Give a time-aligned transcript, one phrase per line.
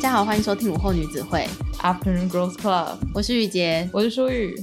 [0.00, 1.46] 家好，欢迎收听午后女子会
[1.82, 4.56] Afternoon Girls Club，我是雨洁，我是舒雨。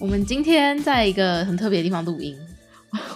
[0.00, 2.34] 我们今天在一个很特别的地方录音。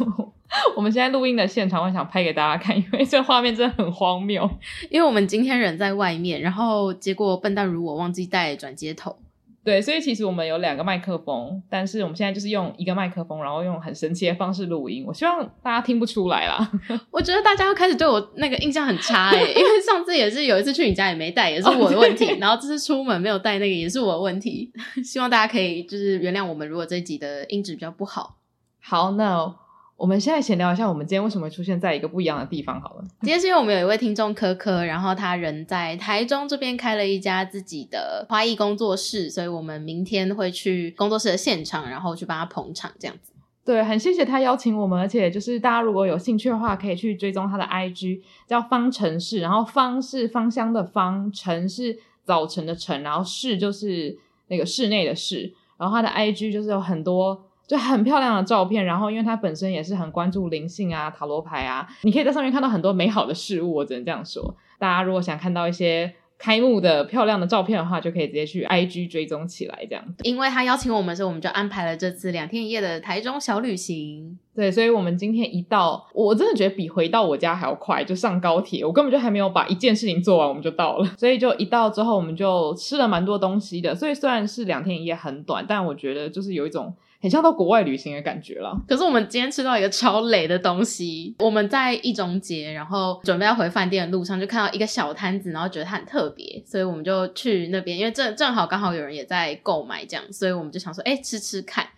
[0.77, 4.48] 我们现在录音的现场，我想拍给大家看，因为这画面真的很荒谬。
[4.91, 9.16] 因为我们今天人在外面，然后结果笨蛋如我忘记带转接头。
[9.64, 15.02] 对，所以其实我们有两个麦克风，但是我们现在就是用一个麦克风，然后用很神奇的方式录音。
[15.06, 16.70] 我希望大家听不出来啦。
[17.10, 22.27] 我觉得大家要开始对我那个印象很差诶，因为 上次也是有一次去你家也没带，也是我的问题。
[22.27, 24.70] Oh, 然后这次出门没有带那个也是我的问题。
[25.02, 28.36] 希望大家可以就是原谅我们，如果这一集的音质比较不好。
[28.80, 29.63] 好，那。
[29.97, 32.80] 我们现在闲聊一下，我们今天为什么会出现在一个不一样的地方？
[32.80, 43.33] 好了，今天是因为我们有一位听众科科，然后他人在台中这边开了一家自己的花艺工作室，所以我们明天会去工作室的现场，然后去帮他捧场，这样子。
[43.65, 57.45] 对，很谢谢他邀请我们，而且就是大家如果有兴趣的话，可以去追踪他的 IG，叫方程式，然后方是芳香的方，辰是早晨的晨，然后室就是那个室内的室，然后他的 IG 就是有很多。
[57.67, 64.55] 就很漂亮的照片，然后因为他本身也是很关注灵性啊、塔罗牌啊，你可以在上面看到很多美好的事物，我只能这样说。
[64.79, 70.05] 大家如果想看到一些开幕的漂亮的照片的话，就可以直接去 IG 追踪起来这样。
[70.25, 74.39] 因为他邀请我们，所以我们就安排了这次两天一夜的台中小旅行。
[74.55, 81.07] 对，所以我们今天一到，我真的觉得比回到我家还要快，就上高铁，我根本就还没有把一件事情做完，我们就到了。
[81.17, 83.95] 所以就一到之后，我们就吃了蛮多东西的。
[83.95, 86.95] 所以虽然是两天一夜很短，但我觉得就是有一种。
[87.25, 88.78] 很像到国外旅行的感觉了。
[88.86, 91.34] 可是我们今天吃到一个超雷的东西。
[91.39, 101.89] 我们在一中街，然后准备要回饭店的路上，就看到一个小摊子，然后觉得它很特别，所以我们就去那边，因为正正好刚好有人也在购买这样，所以我们就想说，哎、吃吃看。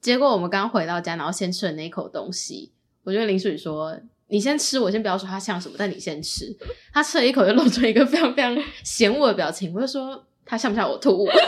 [0.00, 2.70] 结果我们刚回到家，然后先吃了那一口东西，
[3.02, 3.98] 我觉得林淑雨说
[4.30, 6.46] ：“你先吃，我先不要说它像什么，但你先吃。”
[6.94, 10.24] 他吃了一口，就露出一个非常非常 嫌恶的表情，我就说。
[10.50, 11.30] 他像不像我吐我？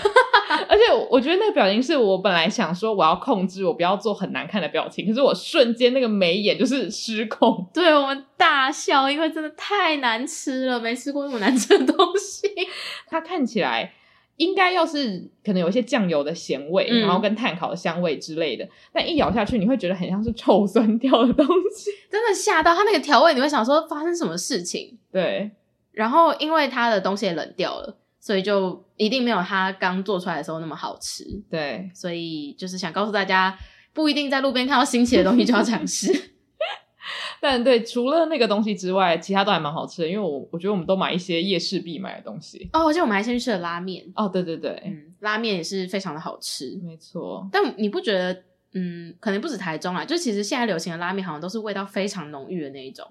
[0.68, 7.66] 而且我觉得那个表情是我本来想说我要控制，我不要做很难看的表情，可是我瞬间那个眉眼就是失控。
[7.74, 12.48] 对，我们大笑，因为真的太难吃了，没吃过那么难吃的东西。
[13.08, 13.92] 它看起来
[14.36, 22.74] 应该要是可能有一些酱油的咸味，嗯、然后跟炭烤的香味之类的，但一咬下去你会觉得很像是臭酸掉的东西， 真的吓到。
[22.74, 24.98] 它那个调味你会想说发生什么事情？
[25.10, 25.50] 对，
[25.92, 27.96] 然后因为它的东西也冷掉了。
[28.22, 31.90] 所以就一定没有他刚做出来的时候那么好吃，对。
[31.92, 33.58] 所以就是想告诉大家，
[33.92, 36.30] 不一定在路边看到新奇的东西就要尝试。
[37.42, 40.08] 但对，除了那个东西之外，其他都还蛮好吃的。
[40.08, 42.70] 因为我我觉得我们都买一些夜市必买的东西。
[42.72, 44.04] 哦，而且我们还先去吃了拉面。
[44.14, 47.48] 哦，对对对，嗯，拉面也是非常的好吃，没错。
[47.50, 48.44] 但你不觉得，
[48.74, 53.04] 嗯，可能不止台中啊，就其实现在流行的拉面好像都是味道非常浓郁的那一种。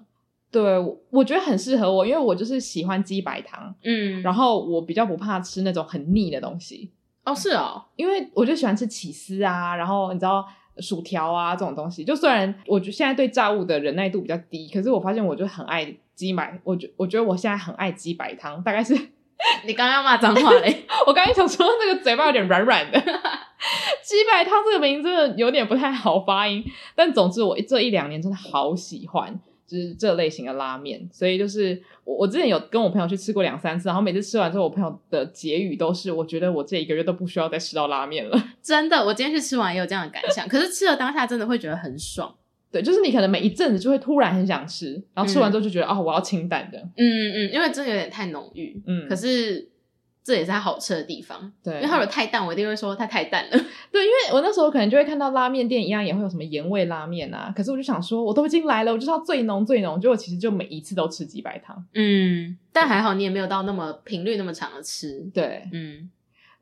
[0.52, 6.92] 对，我觉得很适合我，因为我就是喜欢鸡白汤，嗯，然后我比较不怕吃那种很腻的东西。
[7.24, 10.44] 哦，是哦，因为我就喜欢吃起司啊，然后你知道
[10.78, 12.04] 薯条啊这种东西。
[12.04, 18.92] 就虽然我觉得现在对炸物的忍耐度比较低，可是我发现我就很爱鸡白，我觉我觉得我现在很爱鸡白汤，大概是
[19.64, 20.84] 你刚刚要骂脏话嘞？
[21.06, 23.00] 我刚刚想说那个嘴巴有点软软的，
[24.04, 26.62] 鸡白汤这个名字真的有点不太好发音，
[26.94, 29.40] 但总之我这一两年真的好喜欢。
[29.72, 38.38] 就是这类型的拉面，所以就是我我之前有跟我朋友去吃过两三次，然后每次吃完之后，我朋友的结语都是，我觉得我这一个月都不需要再吃到拉面了。
[38.62, 40.46] 真的，我今天去吃完也有这样的感想。
[40.46, 42.34] 可是吃了当下真的会觉得很爽。
[42.70, 46.78] 对，就是你可能每一阵子就会突然很想吃，然后吃完之后就觉得、嗯、哦，我要清淡的。
[46.78, 48.78] 嗯嗯嗯，因为真的有点太浓郁。
[48.86, 49.71] 嗯，可是。
[50.24, 53.50] 这也是它好吃的地方，对，因为它有太淡，我一定会说它太淡了。
[53.90, 57.52] 对，因为我那时候可能就会看到拉面店一样，也会有什么盐味拉面啊。
[57.56, 60.00] 可是我就想说，我都已经来了，我就是要最浓最浓。
[60.00, 66.10] 结果其实就每一次都吃鸡白汤，嗯，但还好你也没有到那么频率那么长的吃，对，嗯。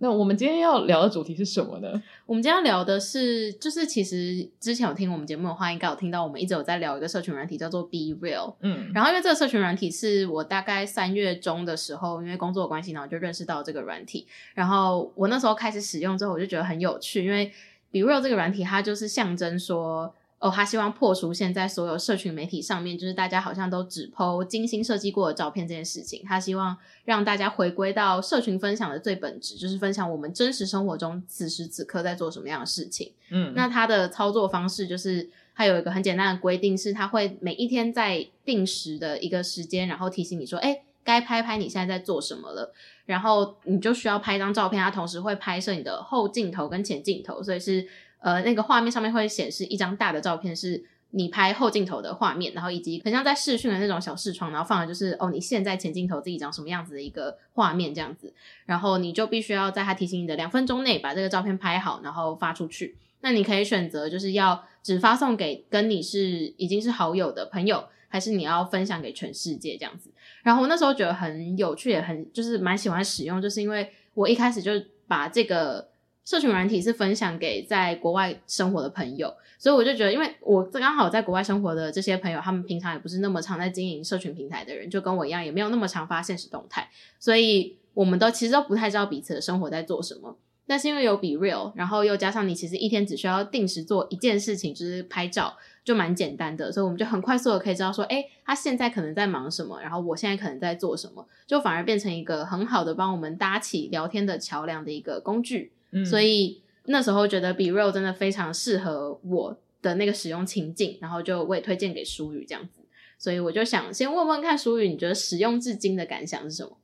[0.03, 2.03] 那我们今天要聊的主题是什么呢？
[2.25, 8.55] 我们今天要聊的是，就是其实之前有听我们节目的话，应该有听到我们一直有在聊一个社群软体，叫做 Be Real。
[8.61, 14.27] 嗯，然后因为这个社群软体是我大概三月中的时候，因为工作的关系，然后就认识到这个软体。
[14.55, 17.53] 然后我那时候开始使用之后，我就觉得很有趣，因为
[17.93, 20.15] Be Real 这个软体，它就是象征说。
[20.41, 26.25] 哦，他希望破除现在所有社群媒体上面，就是大家好像都只 po 精心设计过的照片这件事情。
[26.27, 33.13] 他希望让大家回归到社群分享的最本质，就是分享我们真实生活中此时此刻在做什么样的事情。
[33.31, 42.73] 嗯，那他的操作方式就是，他有一个很简单的规定，是他会每一天在定时的一个时间，然后提醒你说，诶，该拍拍你现在在做什么了。
[43.05, 47.87] 然后你就需要拍一张照片，他同时会拍摄你的后镜头跟前镜头，所以是。
[48.21, 58.33] 呃，那个画面上面会显示一张大的照片，是你拍后镜头的画面，然后以及很像在视讯的那种小视窗，然后放的就是哦，你现在前镜头自己长什么样子的一个画面这样子，
[58.67, 62.97] 然后你就必须要在它提醒你的两分钟内把这个照片拍好，然后发出去。
[63.23, 70.11] 那你可以选择就是要只发送给跟你是已经是好友的朋友，还是你要分享给全世界这样子。
[70.43, 74.73] 然后我那时候觉得很有趣，也很就是蛮喜欢使用，就是因为我一开始就
[75.09, 75.90] 把这个。
[76.25, 86.89] 社群软体是分享给在国外生活的朋友，所以我就觉得，因为我刚好在国外生活的这些朋友，他们平常也不是那么常在经营社群平台的人，就跟我一样，也没有那么常发现实动态，
[87.19, 90.37] 所以我们都其实都不太知道彼此的生活在做什么。
[90.67, 105.73] 但是因为有 BeReal，然后又加上你其实一天只需要定时做一件事情，就是拍照，就蛮简单的，所以我们就很快速的可以知道说，诶，他现在可能在忙什么，然后我现在可能在做什么，就反而变成一个很好的帮我们搭起聊天的桥梁的一个工具。
[105.93, 106.61] 嗯，所以。
[106.87, 112.81] 那时候觉得 BeReal 真的非常适合我的那个使用情境，然后就我也推荐给舒宇这样子，
[113.17, 116.77] 所以我就想先问问看舒宇，你觉得使用至今的感想是什么？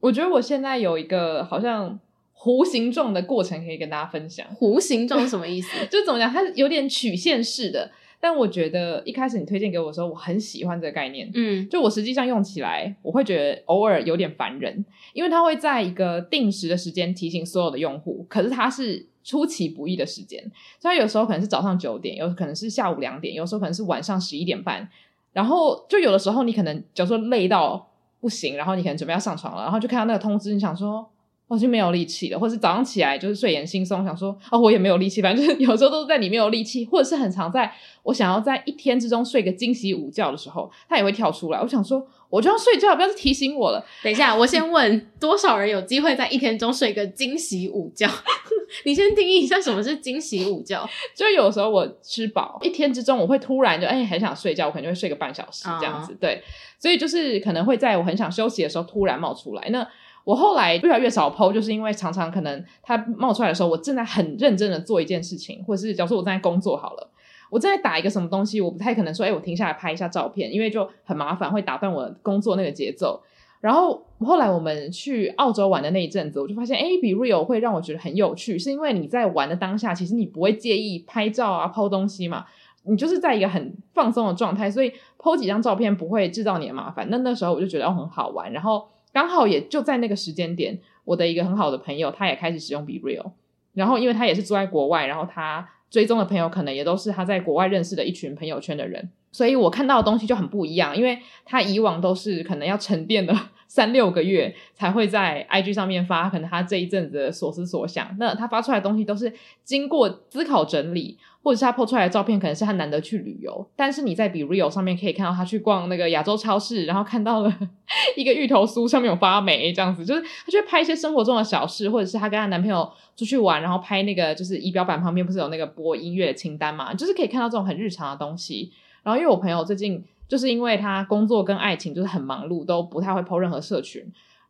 [0.00, 1.98] 我觉得我现在有一个好像
[2.36, 4.44] 弧形状的过程可以跟大家分享。
[4.60, 5.68] 弧形状是什么意思？
[5.88, 7.90] 就怎么讲，它是有点曲线式的，
[8.24, 11.30] 但我觉得一开始你推荐给我的时候，我很喜欢这个概念。
[11.34, 14.82] 嗯，就我实际上用起来，我会觉得偶尔有点烦人，
[15.12, 19.06] 因为它会在一个定时的时间提醒所有的用户，可是它是。
[19.26, 24.86] 出其不意的时间，所以有时候可能是早上九点，有可能是下午两点，有时候可能是晚上十一点半。
[25.32, 27.88] 然后就有的时候你可能假如说累到
[28.20, 31.10] 不行，然后你可能准备要上床了，然后就看到那个通知，你想说
[31.46, 41.60] 我就没有力气了，或者是早上起来就是睡眼惺忪，想说哦我也没有力气，反正就是有时候都是在你没有力气，或者是很常在我想要在一天之中睡个惊喜午觉的时候，它也会跳出来。
[41.60, 42.06] 我想说。
[42.30, 43.84] 我就要睡觉，不要再提醒我了。
[44.02, 48.08] 等一下，我先问多少人有机会在一天中睡个惊喜午觉？
[48.84, 50.84] 你先定义一下什么是惊喜午觉。
[51.14, 56.12] 就有时候我吃饱，一天之中我会突然就哎、欸、很想睡觉，我可能就会睡个半小时这样子。
[56.12, 56.18] Uh.
[56.18, 56.42] 对，
[56.80, 59.68] 所以就是可能会在我很想休息的时候突然冒出来。
[59.68, 59.86] 那
[60.24, 67.10] 我后来越来越少 po，就是因为常常可能它冒出来的时候，我正在很认真的做一件事情，或者是假如说我正在工作好了。
[67.50, 73.22] 我正在打一个什么东西，我不太可能说，哎、我停下来拍一下照片，因为就很麻烦，会打断我工作那个节奏。
[73.60, 82.44] 然后后来我们去澳洲玩的那一阵子，我就发现，哎、欸，BeReal 会让我觉得很有趣，是因为你在玩的当下，其实你不会介意拍照啊、抛东西嘛，
[82.82, 87.06] 你就是在一个很放松的状态，所以 po 几张照片不会制造你的麻烦。
[87.08, 93.30] 那那时候我就觉得很好玩，然后刚好也就在那个时间点，我的一个很好的朋友，他也开始使用 BeReal，
[93.72, 95.66] 然后因为他也是住在国外，然后他。
[95.90, 103.32] 追踪的朋友可能也都是他在国外认识的一群朋友圈的人，所以我看到的东西就很不一样，因为他以往都是可能要沉淀的
[103.68, 109.32] 三六个月才会在 IG 上面发，可能他这一阵子的所思所想，那他发出来的东西都是
[109.62, 111.16] 经过思考整理。
[111.44, 117.54] 或者是他 po 出来的照片，可能是他难得去旅游，但是你在 BeReal 上面可以看到他去逛那个亚洲超市，然后看到了
[118.16, 128.72] 一个芋头酥上面有发霉这样子，就是他就会拍一些生活中的小事，或者是他跟他男朋友出去玩，然后拍那个就是仪表板旁边不是有那个播音乐的清单嘛，就是可以看到这种很日常的东西。
[129.02, 134.02] 然后因为我朋友最近就是因为他工作跟爱情就是很忙碌，都不太会 po 任何社群。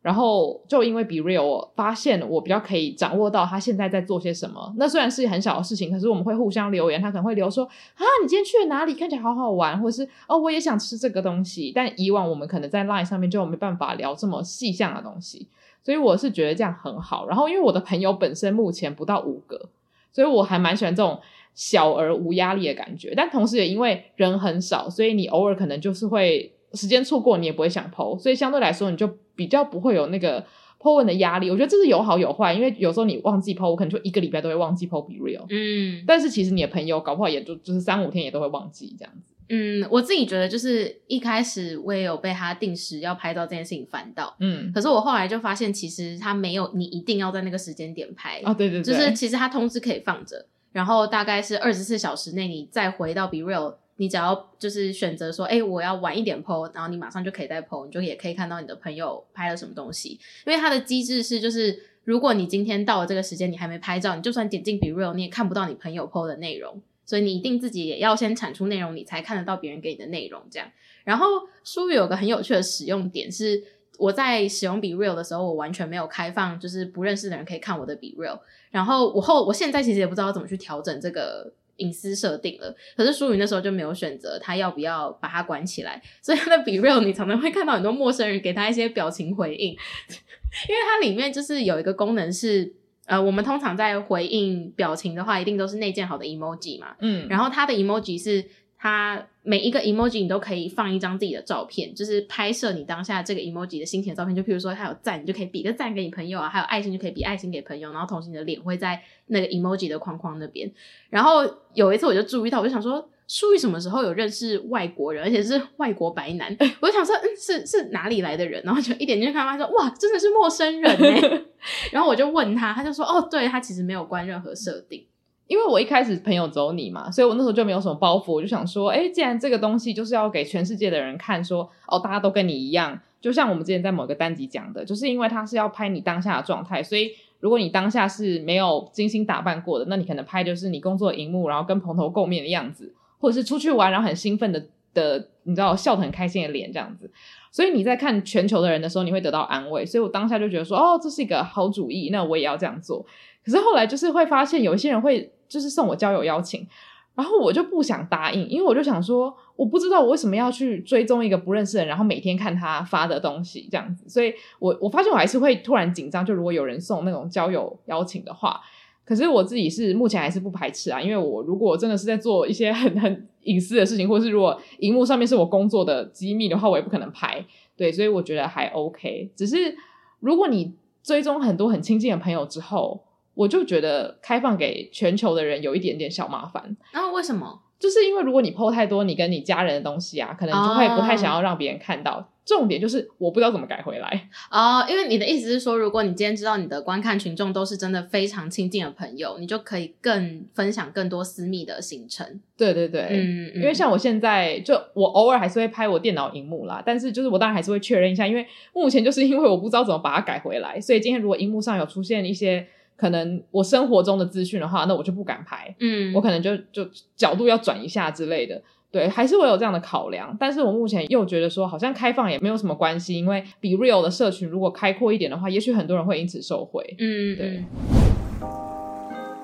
[0.05, 4.71] 然后就因为 BeReal，我发现我比较可以掌握到他现在在做些什么。
[4.77, 8.93] 那虽然是很小的事情，可是我们会互相留言，他可能会留说啊，你今天去了哪里？
[8.93, 11.71] 看起来好好玩，或者是哦，我也想吃这个东西。
[11.73, 15.47] 但以往我们可能在 Line 上面就没办法聊这么细项的东西，
[15.83, 17.25] 所以我是觉得这样很好。
[17.27, 19.69] 然后因为我的朋友本身目前不到五个，
[20.13, 21.19] 所以我还蛮喜欢这种
[21.55, 23.15] 小而无压力的感觉。
[23.17, 26.51] 但同时也因为人很少，所以你偶尔可能就是会。
[26.73, 30.45] 时间错过你也不会想 po，所以相对来说你就比较不会有那个
[30.79, 31.49] po 文的压力。
[31.49, 35.45] 我觉得这是有好有坏，因为有时候你忘记 po，我可能就一个礼拜都会忘记 po BeReal。
[35.49, 39.33] 嗯，但是其实你的朋友搞不好也就就是三五天也都会忘记这样子。
[39.47, 44.35] 嗯，我自己觉得就是一开始我也有被他定时要拍照这件事情烦到。
[44.39, 53.75] 嗯，可是我后来就发现其实他没有你一定要在那个时间点拍啊，对对对，就是其实他通知可以放着，然后大概是二十四小时内你再回到 BeReal。
[53.97, 60.19] 你只要就是选择说，哎、我要晚一点 po，然后你马上就可以再 po，你就也可以看到你的朋友拍了什么东西。
[60.45, 66.81] 因为它的机制是，就是如果你今天到了这个时间你还没拍照，你就算点进 BeReal，你也看不到你朋友 po 的内容。
[67.05, 70.41] 所以你一定自己也要先产出内容，你才看得到别人给你的内容。
[70.51, 70.69] 这样。
[71.05, 71.27] 然后
[71.63, 73.63] 书有个很有趣的使用点是，
[73.97, 78.39] 我在使用 BeReal 的时候，我完全没有开放，就是不认识的人可以看我的 BeReal。
[78.71, 81.53] 然后我后我现在其实也不知道怎么去调整这个。
[81.77, 89.71] 隐私设定了，可是淑宇那时候就没有选择他要不要把它关起来，所以他的 BeReal 你常常会看到很多陌生人给他一些表情回应，
[90.69, 92.73] 因为它里面就是有一个功能是，
[93.05, 98.45] 呃，我们通常在回应表情的话，一定都是内建好的 emoji 嘛，嗯，然后它的 emoji 是
[98.77, 104.35] 它每一个 emoji 你都可以放一张自己的照片，就是拍摄你当下这个 emoji 的心情的照片。
[104.35, 107.91] 就譬如说，它有赞，你就可以比个赞给你朋友啊；还有爱心，就可以比爱心给朋友。
[107.91, 110.71] 然后同时你的脸会在那个 emoji 的框框那边。
[111.09, 116.55] 然后有一次我就注意到，我就想说，书宇什么时候有认识外国人，而且是外国白男？
[116.81, 118.61] 我就想说，嗯，是是哪里来的人？
[118.63, 121.41] 然后就一点进去看，他说，哇，真的是陌生人呢。
[121.91, 125.07] 然后我就问他，他就说，哦，对，他其实没有关任何设定。
[125.47, 147.11] 因为我一开始朋友走你嘛，所以我那时候就没有什么包袱，我就想说，哎，既然这个东西就是要给全世界的人看说，哦，大家都跟你一样，就像我们之前在某个单集讲的，就是因为它是要拍你当下的状态，所以如果你当下是没有精心打扮过的，那你可能拍就是你工作荧幕，然后跟蓬头垢面的样子，或者是出去玩然后很兴奋的的，你知道笑得很开心的脸这样子，
[147.51, 153.05] 所以你在看全球的人的时候，你会得到安慰，所以我当下就觉得说，哦，这是一个好主意，那我也要这样做。
[153.45, 155.31] 可是后来就是会发现有一些人会。
[155.47, 156.67] 就是送我交友邀请，
[157.13, 166.25] 然后我就不想答应，因为我就想说，我不知道我为什么要去追踪一个不认识的人，然后每天看他发的东西这样子，所以我我发现我还是会突然紧张。
[166.25, 168.59] 就如果有人送那种交友邀请的话，
[169.05, 177.45] 可是我自己是目前还是不排斥啊，因为我如果真的是在做一些很很隐私的事情，或是如果荧幕上面是我工作的机密的话，我也不可能拍。
[177.77, 179.31] 对，所以我觉得还 OK。
[179.35, 179.77] 只是
[180.19, 180.73] 如果你
[181.03, 183.04] 追踪很多很亲近的朋友之后，
[183.35, 186.75] 我就觉得开放给全球的人有一点点小麻烦。
[186.91, 187.61] 然后为什么？
[187.77, 192.13] 就是因为如果你 po 太多你跟你家人的东西啊，可能就会不太想要让别人看到。
[192.13, 192.23] Oh.
[192.45, 194.29] 重点就是我不知道怎么改回来。
[194.51, 202.39] 哦，oh, 因为你的意思是说，如果你今天知道你的观看群众都是真的非常亲近的朋友，你就可以更分享更多私密的行程。
[202.55, 212.67] 对对对，嗯，因为像我现在就我偶尔还是会拍我电脑荧幕啦，但是就是我当然还是会确认一下，因为目前就是因为我不知道怎么把它改回来，所以今天如果荧幕上有出现一些。
[212.95, 215.75] 可能我生活中的资讯的话，那我就不敢拍。
[215.79, 218.61] 嗯，我可能就就角度要转一下之类的。
[218.91, 220.33] 对，还是会有这样的考量。
[220.39, 226.95] 但是我目前又觉得说，好像开放也没有什么关系，因为 BeReal 的社群如果开阔一点的话，也许很多人会因此受惠。
[226.97, 227.63] 嗯，对。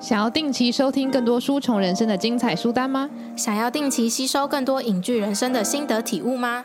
[0.00, 3.08] 想要定期收听更多书虫人生的精彩书单吗？
[3.36, 6.64] 想要定期吸收更多影剧人生的心得体悟吗？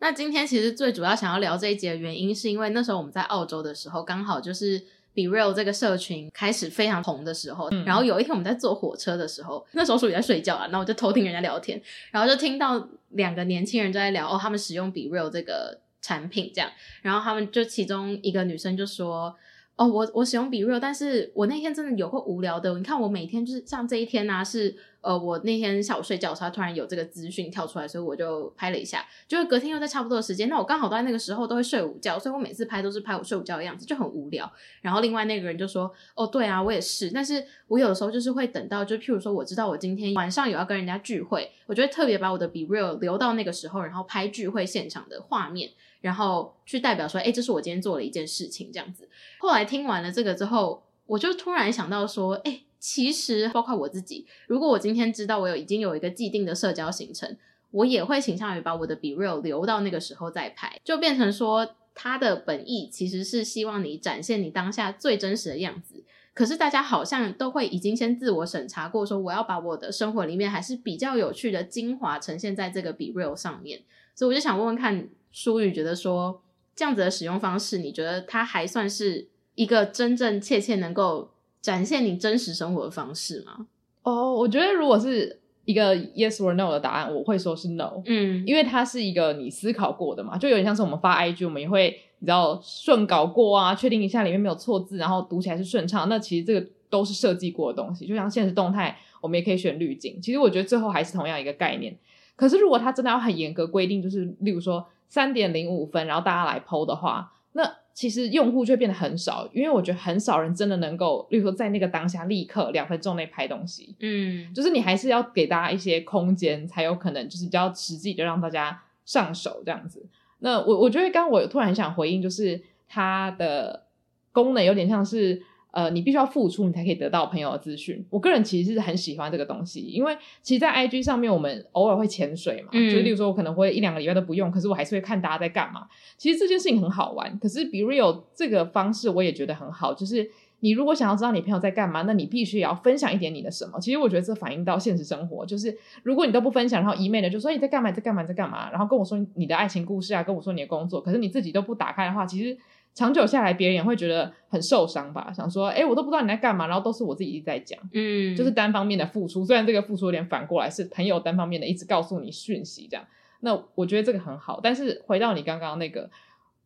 [0.00, 4.80] 那今天其实最主要想要聊这一节的原因，是因为那时候我们在澳洲的时候，刚好就是
[5.14, 7.68] BeReal 这个社群开始非常红的时候。
[7.70, 16.70] 嗯、然后有一天我们在坐火车的时候，那时候属于在睡觉啊，然后我就偷听人家聊天，然后就听到两个年轻人就在聊哦，他们使用 BeReal 这个产品这样，
[17.02, 19.34] 然后他们就其中一个女生就说。
[19.80, 22.76] 哦，我我使用 BeReal，但是我那天真的有够无聊的。
[22.76, 24.76] 你看我每天就是像这一天啊，是
[25.08, 29.02] 呃，我那天下午睡觉的时候，突然有这个资讯跳出来，所以我就拍了一下。
[29.26, 34.52] 就是隔天又在差不多的时间，那我刚好都在那个时候都会睡午觉，所以我每次拍都是拍我睡午觉的样子，就很无聊。
[34.82, 45.70] 然后另外那个人就说：“哦，对啊，我也是，但是我有的时候就是会等到，就譬如说我知道我今天晚上有要跟人家聚会，我就会特别把我的 BeReal 留到那个时候，然后拍聚会现场的画面。”
[46.02, 49.08] 然后去代表说，哎，这是我今天做了一件事情，这样子。
[49.38, 57.36] 后来听完了这个之后，我就突然想到说，哎，其实包括我自己，如果我今天知道我有已经有一个既定的社交行程，
[57.70, 66.04] 我也会倾向于把我的 BeReal 留到那个时候再拍，就变成说，它的本意其实是希望你展现你当下最真实的样子。
[66.34, 73.82] 可是大家好像都会已经先自我审查过，说我要把我的生活里面还是比较有趣的精华呈现在这个 BeReal 上面，
[74.14, 75.08] 所以我就想问问看。
[75.30, 76.42] 书宇觉得说，
[76.74, 81.34] 这样子的使用方式，你觉得它还算是一个真正切切能够
[81.68, 83.66] 展现你真实生活的方式吗？
[84.02, 88.00] 哦，我觉得如果是一个 yes or no 的答案，我会说是 no。
[88.06, 96.08] 嗯，因为它是一个你思考过的嘛，就有点像是我们发 IG，我们也会你知道顺稿过啊，确定一下里面没有错字，然后读起来是顺畅。
[96.08, 100.18] 那其实这个都是设计过的东西，就像现实动态，我们也可以选滤镜。
[100.22, 101.94] 其实我觉得最后还是同样一个概念。
[102.34, 104.86] 可是如果它真的要很严格规定，就是例如说。
[105.10, 107.64] 三点零五分，然后大家来 PO 的话，那
[107.98, 120.06] 其实用户就会变得很少，因为我觉得很少人真的能够，例如说在那个当下立刻两分钟内拍东西，嗯，就是你还是要给大家一些空间，才有可能就是比较实际的让大家上手这样子。
[120.38, 123.82] 那我我觉得刚刚我突然很想回应，就是它的
[124.30, 125.42] 功能有点像是。
[125.78, 128.04] 呃，你必须要付出，你才可以得到朋友的资讯。
[128.10, 135.86] 我个人其实是很喜欢这个东西，因为其实，在 IG 上面，我们偶尔会潜水嘛，嗯、就例如说，我可能会一两个礼拜都不用，可是我还是会看大家在干嘛。
[136.16, 143.78] 其实这件事情很好玩，可是 BeReal 这个方式我也觉得很好，就是你如果想要知道你朋友在干嘛，那你必须也要分享一点你的什么。
[143.78, 152.58] 其实我觉得这反映到现实生活，就是如果你都不分享，然后一昧的就说你在干嘛，在干嘛，在干嘛，然后跟我说你的爱情故事啊，跟我说你的工作，可是你自己都不打开的话，其实。
[152.98, 155.32] 长久下来，别人也会觉得很受伤吧？
[155.32, 159.44] 想说，哎、欸，我都不知道你在干嘛，然后都是我自己一直在讲，嗯，就是单方面的付出。
[159.44, 163.06] 虽然这个付出有点反过来，是朋友单方面的一直告诉你讯息这样。
[163.38, 164.58] 那我觉得这个很好。
[164.60, 166.10] 但是回到你刚刚那个，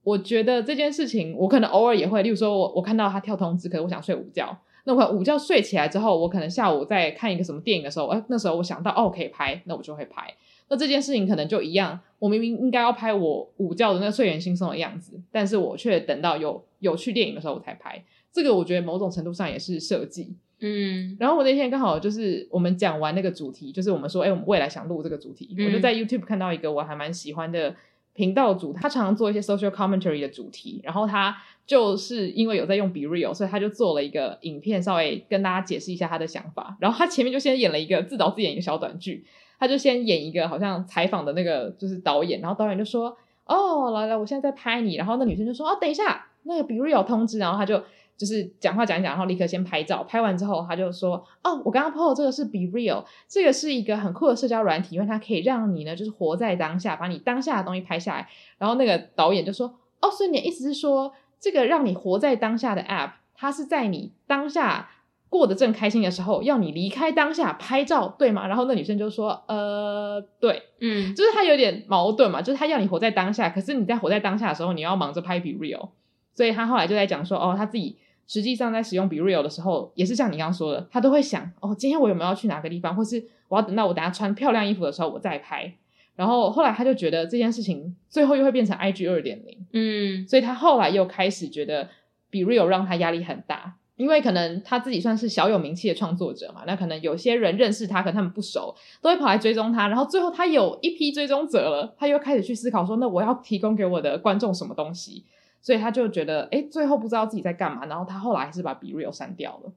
[0.02, 4.56] 我觉得这件事情，我可能偶尔也会，例如说我我看到他跳通知，可是我想睡午觉。
[4.84, 10.34] 那我午觉睡起来之后，我可能下午在看一个什么电影的时候，哎，那时候我想到哦，可以拍，那我就会拍。
[10.72, 18.02] 那这件事情可能就一样，我明明应该要拍我午觉的那个睡眼惺忪的样子，但是我却等到有有趣电影的时候我才拍。
[18.32, 20.34] 这个我觉得某种程度上也是设计。
[20.60, 27.76] 嗯，然后我那天刚好就是我们讲完那个主题，就是我们说，哎，我们未来想录这个主题，嗯、我就在 YouTube 看到一个我还蛮喜欢的
[28.14, 31.36] 频道主，他常常做一些 social commentary 的主题，然后他
[31.66, 36.74] 就是因为有在用 BeReal，所以他就做了一个影片，稍微跟大家解释一下他的想法。
[36.80, 39.26] 然后他前面就先演了一个自导自演一个小短剧。
[39.62, 43.16] 他就先演一个好像采访的那个就是导演，然后导演就说
[43.46, 47.80] ：“哦，来来，我现在在拍你。”然后那女生就说：“哦，等一下，那个 BeReal 通知。”然后他就
[48.16, 50.02] 就是讲话讲一讲，然后立刻先拍照。
[50.02, 58.28] 拍完之后，他就说：“哦，我刚刚 po 的这个是 BeReal，这个是一个很酷的社交软体，因为它可以让你呢就是活在当下，把你当下的东西拍下来。”
[58.58, 64.88] 然后那个导演就说：“哦，所以你的意思是说，这个让你活在当下的 App，它是在你当下。”
[65.32, 68.46] 过得正开心的时候，要你离开当下拍照，对吗？
[68.46, 75.88] 然后那女生就说：“呃，对，嗯，就是她有点矛盾嘛，就是她要你活在当下，可是你在活在当下的时候，你要忙着拍 BeReal。
[76.34, 77.96] 所以她后来就在讲说，哦，她自己
[78.26, 85.72] 实际上在使用 BeReal 的时候，也是像你刚刚说的，她都会想，哦，今天我有没有要去哪个地方，或是我要等到我等下穿漂亮衣服的时候，我再拍。
[86.14, 91.88] 然后后来她就觉得这件事情最后又会变成 IG 二点零，嗯，所以她后来又开始觉得
[92.30, 99.86] BeReal 让她压力很大。”因为可能他自己算是小有名气的创作者嘛，那可能有些人认识他，可能他们不熟，都会跑来追踪他。
[99.86, 105.24] 然后最后他有一批追踪者了，他又开始去思考说，那我要提供给我的观众什么东西？
[105.60, 107.86] 所以他就觉得，哎，最后不知道自己在干嘛。
[107.86, 109.72] 然后他后来还是把 BeReal 删掉了。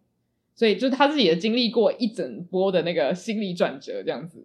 [0.55, 4.43] 所以就是他自己也经历过一整波的那个心理转折，这样子。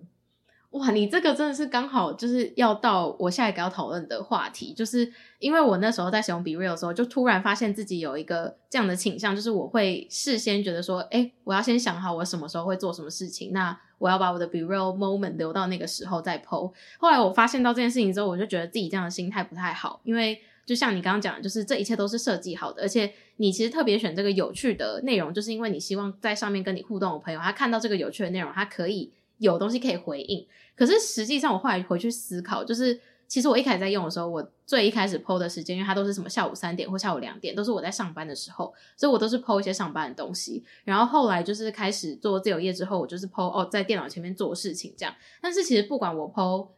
[0.70, 16.72] 哇，你这个真的是刚好就是要到我下一个要讨论的话题，就是因为我那时候在使用 BeReal 的时候，就突然发现自己有一个这样的倾向，就是我会事先觉得说，诶，我要先想好我什么时候会做什么事情，那我要把我的 BeReal moment 留到那个时候再剖。
[16.98, 30.46] 后来我发现到这件事情之后，我就觉得自己这样的心态不太好，因为就像你刚刚讲的，就是这一切都是设计好的，而且你其实特别选这个有趣的内容，就是因为你希望在上面跟你互动的朋友，他看到这个有趣的内容，他可以有东西可以回应。
[30.76, 40.64] 可是实际上，我后来回去思考，就是其实我一开始在用的时候，我最一开始 po 的时间，因为它都是什么下午三点或下午两点，都是我在上班的时候，所以我都是 po 一些上班的东西。
[40.84, 45.14] 然后后来就是开始做自由业之后，我就是 po 哦，在电脑前面做事情这样。
[45.40, 46.68] 但是其实不管我 po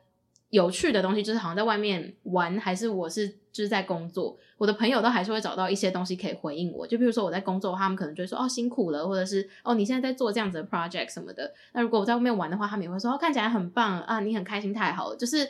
[0.53, 4.37] 有趣的东西，就是好像在外面玩，还是我是就是在工作。
[4.59, 11.51] 我的朋友都还是会找到一些东西可以回应我，就比如说我在工作，他们可能就会说哦辛苦了，或者是哦你现在在做这样子的 project 什么的。
[11.73, 15.17] 那如果我在外面玩的话，他们也会说哦看起来很棒啊，你很开心，太好了。
[15.17, 15.49] 就是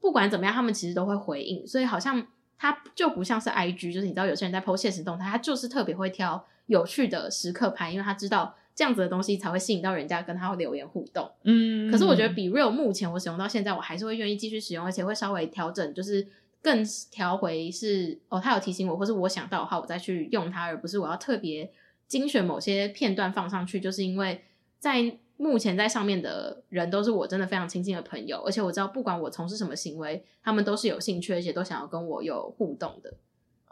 [0.00, 2.24] 不管怎么样，他们其实都会回应，所以好像
[2.56, 11.30] 他就不像是 IG，就是你知道有些人在 po 限时动态，他就是特别会挑有趣的时刻拍，因为他知道这样子的东西才会吸引到人家跟他留言互动。
[11.44, 16.26] 嗯，可是我觉得 BeReal 目前我使用到现在，我还是会愿意继续使用，而且会稍微调整，就是。
[16.64, 21.70] 更调回是哦，他有提醒我，或是我想到的话，我再去用它，而不是我要特别
[22.08, 23.78] 精选某些片段放上去。
[23.78, 24.40] 就是因为
[24.78, 33.12] 在目前在上面的人都是我真的非常亲近的朋友，而且我知道不管我从事什么行为，他们都是有兴趣，而且都想要跟我有互动的。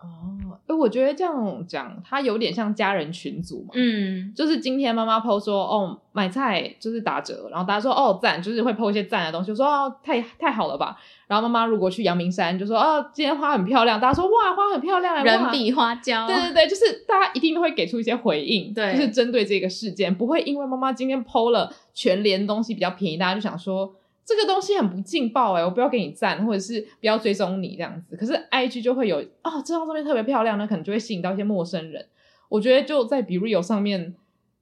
[0.03, 3.71] 哦，哎，我觉得这样讲，它有点像家人群组嘛。
[3.75, 10.97] 嗯，就是今天妈妈 po 说，哦，买菜就是打折，然后大家说，哦，赞，就是会 po 一些赞的东西，我说，哦，太太好了吧。
[11.29, 16.27] 然后妈妈如果去阳明山，就说，哦，今天花很漂亮，大家说，哇，花很漂亮，人比花娇。
[16.27, 23.95] 对对对，就是大家一定都会给出一些回应，对，就是针对这个事件，不会因为妈妈今天 po 了全联东西比较便宜，大家就想说。
[24.25, 28.17] 这个东西很不劲爆哎，我不要给你赞，或者是不要追踪你这样子。
[28.17, 32.07] 可是 IG 就会有哦，这张照片特别漂亮，那可能就会吸引到一些陌生人。
[32.49, 34.15] 我觉得就在 BeReal 上面，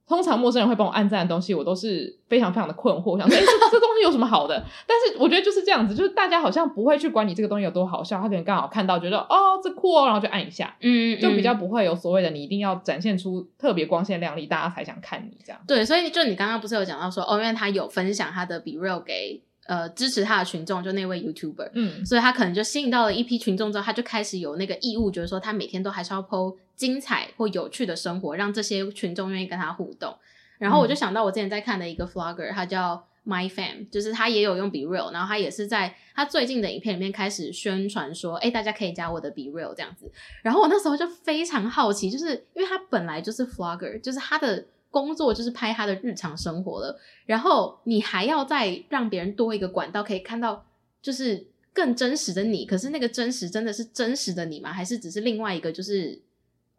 [0.07, 4.65] 通常陌生人会帮我按赞的东西，我都是非常非常的困惑，想说，哎、欸，这 这东西有什么好的？
[4.87, 15.61] 但是我觉得就是这样子，就是大家好像不会去管你这个东西有多好笑，他可能刚好看到觉得哦，这酷哦，然后就按一下，嗯，就比较不会有所谓的你一定要展现出特别光鲜亮丽，大家才想看你这样。
[15.67, 30.15] 对，所以就你刚刚不是有讲到说，哦，因为他有分享他的 BeReal 给呃支持他的群众，就那位 YouTuber，嗯，所以他可能就吸引到了一批群众之后，他就开始有那个义务，觉得说他每天都还是要 po 精彩或有趣的生活，让这些群众愿意跟他互动。
[30.57, 40.11] 然后我就想到我之前在看的一个 vlogger，他叫 My Fam，就是他也有用 BeReal，然后他也是在他最近的影片里面开始宣传说，哎，大家可以加我的 BeReal 这样子。
[40.43, 50.65] 然后我那时候就非常好奇，就是因为他本来就是 vlogger，就是他的工作就是拍他的日常生活了，然后你还要再让别人多一个管道可以看到，
[51.01, 52.65] 就是更真实的你。
[52.65, 54.71] 可是那个真实真的是真实的你吗？
[54.71, 56.21] 还是只是另外一个就是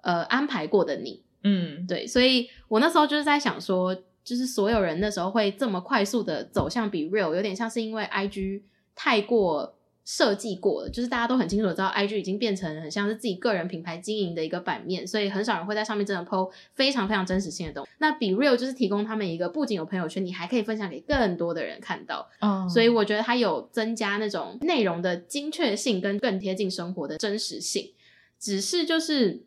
[0.03, 1.23] 呃安排过的你？
[1.43, 8.63] 嗯，对，所以我那时候就是在想说，就是所有人那时候会这么快速的走向 BeReal，有点像是因为 IG
[8.95, 17.91] 太过设计过了，就是大家都很清楚知道 IG 已经变成很像是自己个人品牌经营的一个版面，所以很少人会在上面真的 po 非常非常真实性的东西。
[17.99, 22.29] 那 BeReal 就是提供他们一个不仅有朋友圈，你还可以分享给更多的人看到。
[22.41, 27.93] 哦，所以我觉得它有增加那种内容的精确性跟更贴近生活的真实性，
[28.39, 29.45] 只是就是。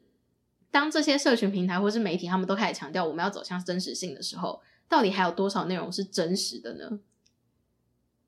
[0.72, 7.00] 当这些社群平台或是媒体他们都开始强调我们要走向真实性的时候，到底还有多少内容是真实的呢？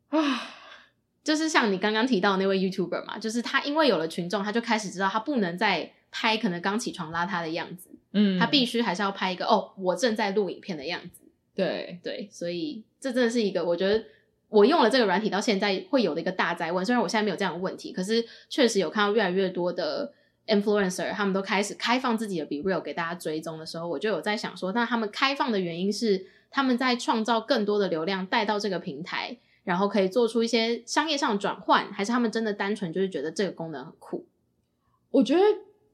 [0.08, 0.18] 啊，
[1.28, 11.24] 就是像你刚刚提到那位 YouTuber 嘛，就是他因为有了群众，他就开始知道他不能再拍可能刚起床邋遢的样子，嗯，他必须还是要拍一个哦，我正在录影片的样子。
[11.54, 14.02] 对对，所以这真的是一个我觉得
[14.48, 16.86] 我用了这个软体到现在会有的一个大灾问。
[16.86, 20.13] 虽然我现在没有这样的问题，可是确实有看到越来越多的。
[20.48, 29.36] influencer 他们都开始开放自己的 BeReal 给大家追踪的时候，我就有在想说，那他们开放的原因是他们在创造更多的流量带到这个平台，
[29.67, 34.25] 然后可以做出一些商业上的转换，还是他们真的单纯就是觉得这个功能很酷？
[35.12, 35.41] 我觉得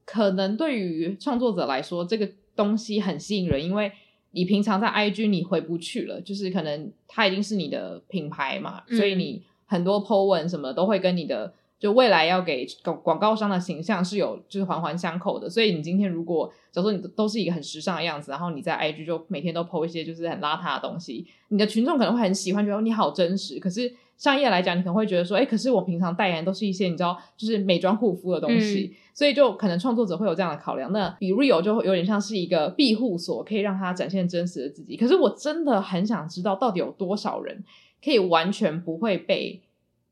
[0.04, 3.90] 可能对于创作者来说，这个东西很吸引人，因为
[4.30, 11.52] 你平常在 IG 你回不去了，就是可能它已经是你的品牌嘛，嗯、所以你很多 po 文什么都会跟你的。
[11.84, 23.60] 就未来要给广广告商的形象是有就是环环相扣的，所以你今天如果假如说你都是一个很时尚的样子，然后你在 IG 就每天都 po 一些就是很邋遢的东西，你的群众可能会很喜欢，觉得你好真实。
[23.60, 30.90] 可是商业来讲，你可能会觉得说，哎，可是我平常代言都是一些你知道就是美妆护肤的东西，嗯、所以就可能创作者会有这样的考量。
[30.90, 34.96] 那 BeReal 就有点像是一个庇护所，可以让他展现真实的自己。
[34.96, 37.62] 可是我真的很想知道，到底有多少人
[38.02, 39.60] 可以完全不会被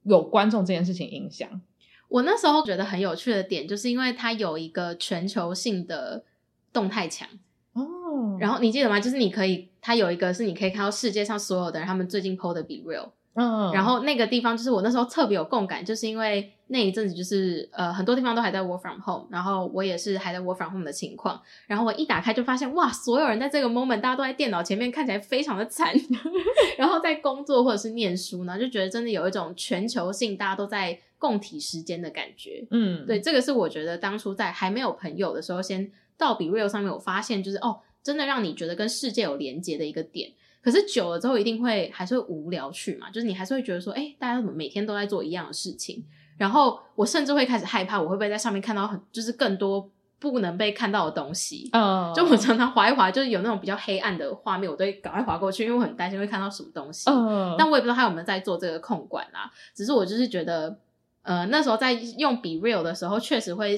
[0.04, 1.60] 有观众这件事情影响？
[2.08, 6.24] 我那时候觉得很有趣的点，就是因为它有一个全球性的
[6.72, 7.26] 动态墙
[7.72, 9.00] 哦，然后你记得吗？
[9.00, 13.10] 就是你可以，它有一个是你可以看到世界上所有的人他们最近 PO 的 BeReal。
[13.34, 25.94] 嗯，然后那个地方就是我那时候特别有共感，就是因为那一阵子就是呃很多地方都还在 work from home，然后我也是还在 work from home 的情况，然后我一打开就发现哇，所有人在这个 moment 大家都在电脑前面看起来非常的惨，
[26.76, 32.66] 然后在工作或者是念书呢，就觉得真的有一种全球性大家都在共体时间的感觉。
[32.70, 40.32] 嗯，对，这个是我觉得当初在还没有朋友的时候，先到 BeReal 上面我发现就是哦，真的让你觉得跟世界有连接的一个点。
[40.62, 43.10] 可是久了之后，一定会还是会无聊去嘛？
[43.10, 46.04] 就是你还是会觉得说，哎，大家怎么每天都在做一样的事情？
[46.38, 51.68] 然后我甚至会开始害怕，我会不会在上面看到很就是更多不能被看到的东西？
[51.72, 52.14] 嗯，oh.
[52.14, 57.10] 就我常常滑一滑，就是有那种比较黑暗的画面，我都会赶快滑过去，因为我很担心会看到什么东西。
[57.10, 57.58] 嗯，oh.
[57.58, 59.50] 但我也不知道他有没有在做这个控管啦。
[59.74, 60.78] 只是我就是觉得，
[61.22, 63.76] 呃，那时候在用 BeReal 的时候，确实会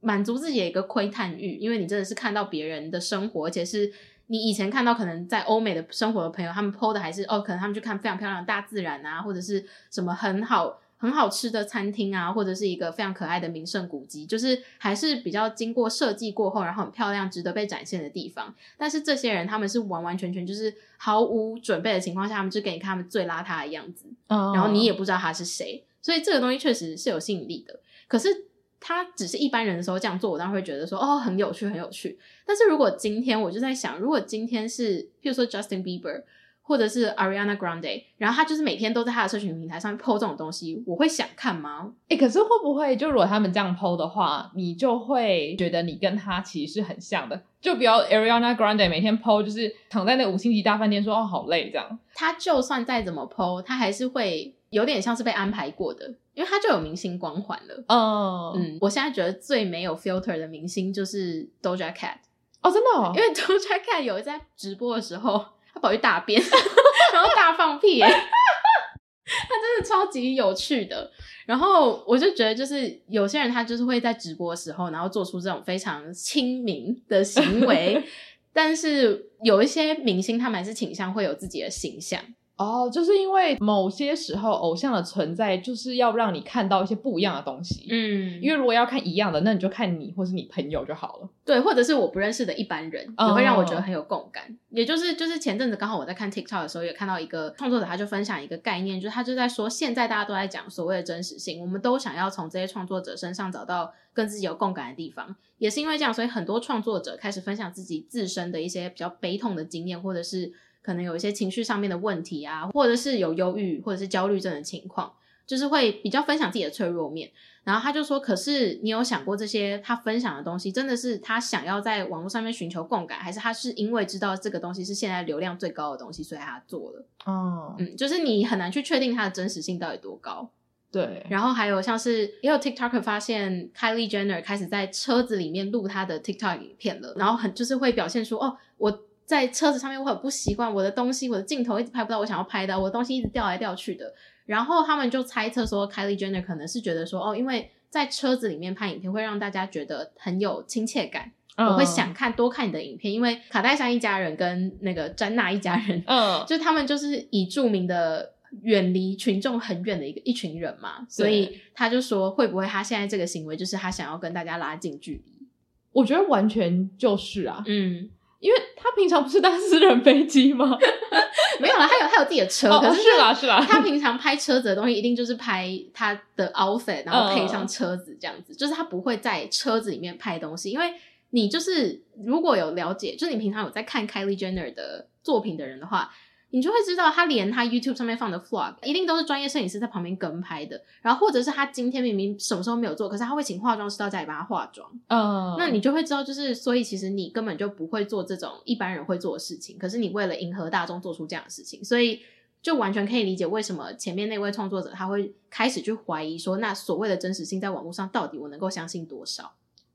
[0.00, 3.92] 满足自己的一个窥探欲，因为你真的是看到别人的生活，而且是。
[4.26, 18.54] 你以前看到可能在欧美的生活的朋友，他们 po 的还是哦，可能他们去看非常漂亮的大自然啊，或者是什么很好很好吃的餐厅啊，或者是一个非常可爱的名胜古迹，就是还是比较经过设计过后，然后很漂亮，值得被展现的地方。
[18.78, 24.56] 但是这些人他们是完完全全就是毫无准备的情况下，他们就给你看他们最邋遢的样子，oh.
[24.56, 27.78] 然后你也不知道他是谁，所以这个东西确实是有吸引力的。
[28.08, 28.46] 可是。
[28.86, 32.18] 他只是一般人的时候这样做，我当然会觉得说哦，很有趣，很有趣。
[32.46, 36.22] 但是如果今天我就在想，如果今天是譬如说 Justin Bieber
[36.60, 41.92] 或者是 Ariana Grande，然后他就是每天都在他的社群平台上面 po 这种东西，我会想看吗？
[42.08, 47.40] 诶，可是会不会就如果他们这样 po 的话，你就会觉得你跟他其实是很像的？
[47.62, 51.98] 就比如 Ariana Grande 每天 po 就是躺在那五星级大饭店说哦，好累这样。
[52.14, 56.14] 他就算再怎么 po，他还是会有点像是被安排过的。
[56.34, 57.84] 因为他就有明星光环了。
[57.86, 58.56] Oh.
[58.56, 62.16] 嗯，我现在觉得最没有 filter 的明星就是 Doja Cat。
[62.60, 66.42] 哦，真的哦，因为 Doja Cat 有在直播的时候，他跑去大便，
[67.14, 71.08] 然后大放屁，哎，他真的超级有趣的。
[71.46, 78.02] 然后我就觉得，就是有些人他就是会在直播的时候，然后做出这种非常亲民的行为，
[78.52, 82.20] 但是有一些明星他们还是倾向会有自己的形象。
[82.56, 87.88] 哦，就是因为某些时候偶像的存在，就是要让你看到一些不一样的东西。
[87.90, 91.28] 嗯，因为如果要看一样的，那你就看你或是你朋友就好了。
[91.44, 94.44] 对，或者是我不认识的一般人，也会让我觉得很有共感。
[94.44, 105.34] 哦、也就是，就是前阵子刚好我在看 TikTok 的时候，也看到一个创作者，他就分享一个概念，就是他就在说，现在大家都在讲所谓的真实性，我们都想要从这些创作者身上找到跟自己有共感的地方。
[105.58, 110.52] 也是因为这样，所以很多创作者开始分享自己自身的一些比较悲痛的经验，或者是。
[110.84, 115.10] 可能有一些情绪上面的问题啊，或者是有忧郁或者是焦虑症的情况，
[115.46, 117.30] 就是会比较分享自己的脆弱面。
[117.64, 130.50] 然后他就说：“可是你有想过，这些他分享的东西，真的是他想要在网络上面寻求共感，还是他是因为知道这个东西是现在流量最高的东西，所以他做了？”哦，嗯，就是你很难去确定它的真实性到底多高。
[130.92, 131.24] 对。
[131.30, 139.00] 然后还有像是也有 TikToker 发现 Kylie Jenner 开始在车子里面录他的 TikTok 影片了，然后很就是会表现出哦我。
[139.24, 144.12] 在车子上面，我很不习惯我的东西，我的镜头一直拍不到我想要拍的，我的东西一直掉来掉去的。
[144.46, 153.10] 然后他们就猜测说，Kylie Jenner 可能是觉得说，哦，因为在车子里面拍影片会让大家觉得很有亲切感，嗯、我会想看多看你的影片。
[153.10, 165.46] 因为卡戴珊一家人跟那个詹娜一家人，嗯， 就他们就是以著名的远离群众很远的一个一群人嘛，所以他就说，会不会他现在这个行为就是他想要跟大家拉近距离？
[165.92, 168.10] 我觉得完全就是啊，嗯。
[168.44, 170.78] 因为他平常不是搭私人飞机吗？
[171.58, 172.68] 没有啦，他有他有自己的车。
[172.68, 180.70] 哦、可是，是啦是啦，他平常拍车子的东西一定就是拍他的 outfit，然后配上车子这样子，嗯、就是他不会在车子里面拍东西。
[180.70, 180.92] 因为
[181.30, 186.12] 你就是如果有了解，就是你平常有在看 Kylie Jenner 的作品的人的话。
[186.54, 190.80] 你就会知道，他连他 YouTube 上面放的 Vlog 一定都是专业摄影师在旁边跟拍的。
[191.02, 194.88] 然后或者是他今天明明什么时候没有做，可是他会请化妆师到家里帮他化妆。
[195.08, 199.76] 嗯，那你就会知道，就是所以其实你根本就不会做这种一般人会做的事情。
[199.76, 202.20] 可是你为了迎合大众做出这样的事情，所以
[202.62, 209.54] 就完全可以理解为什么前面那位创作者他会开始去怀疑说，那所谓的真实性在网络上到底我能够相信多少？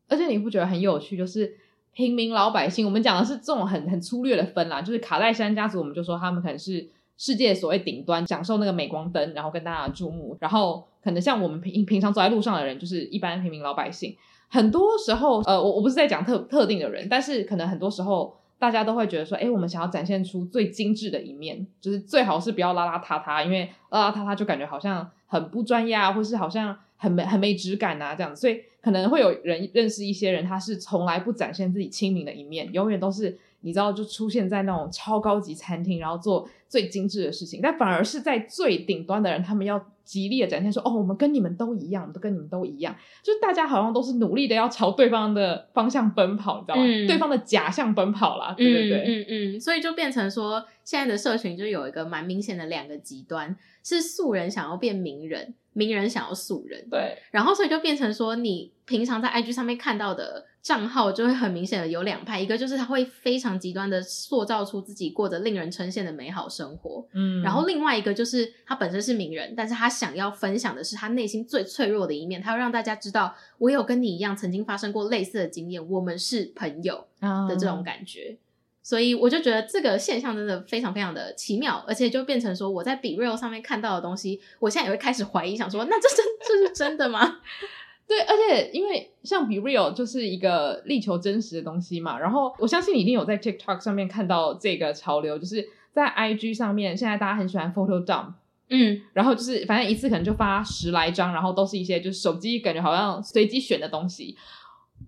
[0.10, 1.56] 而且你不觉得很有趣，就是。
[1.94, 10.38] 平民老百姓，我们讲的是这种很很粗略的分啦，就是卡戴珊家族，我们就说他们可能是世界所谓顶端，享受那个镁光灯，然后跟大家注目。
[10.40, 14.16] 然后可能像我们平平常走在路上的人，就是一般平民老百姓。
[14.48, 28.62] 很多时候，呃，我我不是在讲特特定的人，但是可能很多时候大家都会觉得说，哎，我们想要展现出最精致的一面，就是最好是不要邋邋遢遢，因为邋邋遢遢就感觉好像很不专业啊，或是好像很没很没质感呐这样子，所以。
[28.82, 37.60] 可能会有人认识一些人，他是从来不展现自己亲民的一面，永远都是你知道，就出现在那种超高级餐厅，然后做最精致的事情。
[37.62, 46.82] 但反而是在最顶端的人，他们要极力的展现说：“哦，我们跟你们都一样，都跟你们都一样。”就是大家好像都是努力的要朝对方的方向奔跑，你知道吗？
[46.84, 49.62] 嗯、对方的假象奔跑啦，对对对，嗯嗯，嗯。
[49.62, 55.54] 所以就变成说，现在的社群就有一个蛮明显的两个极端，是素人想要变名人。
[55.74, 78.30] 名人想要素人，对，然后所以就变成说，你平常在 IG 上面看到的账号就会很明显的有两派，一个就是他会非常极端的塑造出自己过着令人称羡的美好生活，嗯，然后另外一个就是他本身是名人，但是他想要分享的是他内心最脆弱的一面，他要让大家知道，我有跟你一样曾经发生过类似的经验，我们是朋友的这种感觉。
[78.32, 78.38] 嗯
[78.82, 87.40] 所以我就觉得这个现象真的非常非常的奇妙，而且就变成说我在 BeReal 上面看到的东西，我现在也会开始怀疑，想说那这真这是真的吗？
[88.08, 98.32] 对，而且因为像 BeReal 就是一个力求真实的东西嘛，然后我相信你一定有在 TikTok 上面看到这个潮流，就是在 IG 上面，现在大家很喜欢 Photo Dump，
[98.70, 104.38] 嗯，然后就是反正一次可能就发十来张，然后都是一些就是手机感觉好像随机选的东西。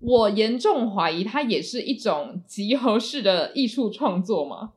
[0.00, 4.70] 我严重怀疑它也是一种集合式的艺术创作嘛？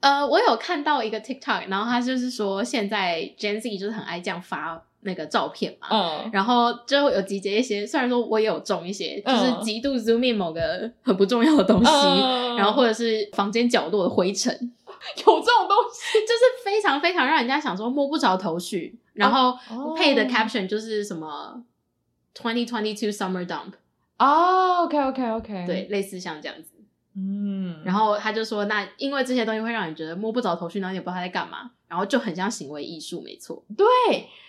[0.00, 14.72] 呃，我有看到一个 TikTok，然后他就是说现在 Gen Z 就是很爱这样发那个照片嘛，嗯，然后就有集结一些，虽然说我也有中一些，就是极度 zoom in 某个很不重要的东西，嗯、然后或者是房间角落的灰尘，
[15.18, 19.56] 有这种东西，就是非常非常让人家想说摸不着头绪，然后
[19.96, 21.62] 配的 caption 就是什么
[22.34, 23.72] twenty twenty two summer dump。
[24.18, 25.66] 哦、oh，OK，OK，OK，okay, okay, okay.
[25.66, 26.70] 对，类似像这样子，
[27.16, 33.62] 嗯，然后他就说，那因为这些东西会让你觉得摸不着头绪，然后也不知道他在干嘛，然然后就很像行为艺术，没错。
[33.76, 33.86] 对，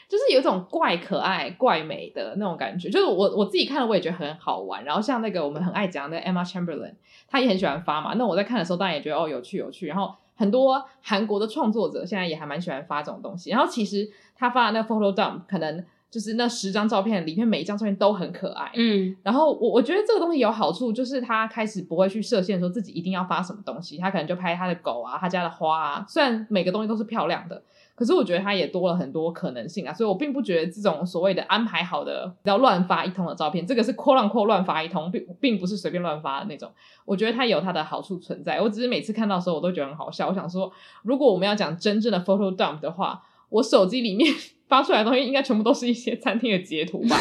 [0.09, 2.89] 就是有一种怪可爱、怪美的那种感觉。
[2.89, 4.83] 就是我我自己看了，我也觉得很好玩。
[4.83, 6.95] 然后像那个我们很爱讲的 Emma Chamberlain，
[7.27, 8.15] 她也很喜欢发嘛。
[8.15, 9.85] 那我在看的时候，当然也觉得哦有趣有趣。
[9.85, 13.49] 然后很多韩国的创作者现在也还蛮喜欢发这种东西。
[13.49, 15.83] 然后其实他发的那个 photo dump 可能。
[16.11, 27.61] 就是那十张照片里面每一张照片都很可爱，嗯，然后我我觉得这个东西有好处，就是他开始不会去设限说自己一定要发什么东西，他可能就拍他的狗啊，他家的花啊，虽然每个东西都是漂亮的，
[27.95, 36.69] 可是我觉得它也多了很多可能性啊，所以我并不觉得这种所谓的安排好的要乱发一通的照片，这个是扩乱扩乱发一通，并并不是随便乱发的那种，
[37.05, 40.71] 我觉得它有它的好处存在，我只是每次看到的时候我都觉得很好笑，我想说，
[41.03, 44.33] 如果我们要讲真正的 photo dump 的话，我手机里面。
[44.67, 47.15] 发出来的东西应该全部都是一些餐厅的截图吧，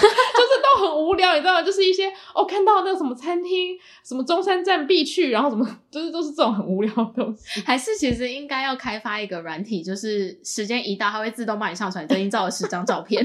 [0.77, 1.63] 很无聊，你知道吗？
[1.63, 7.61] 就是一些哦，看到那个什么餐厅，什么中山站必去，然后什么， 就是都是这种很无聊的东西。
[7.63, 13.25] 还是其实应该要开发一个软体，就是时间一到，它会自动帮你上传最近照了十张照片，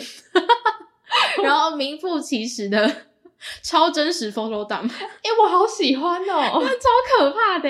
[1.43, 3.08] 然后名副其实的。
[3.63, 7.69] 超真实 photo dump，哎、 欸，我好喜欢哦，那 超可怕的，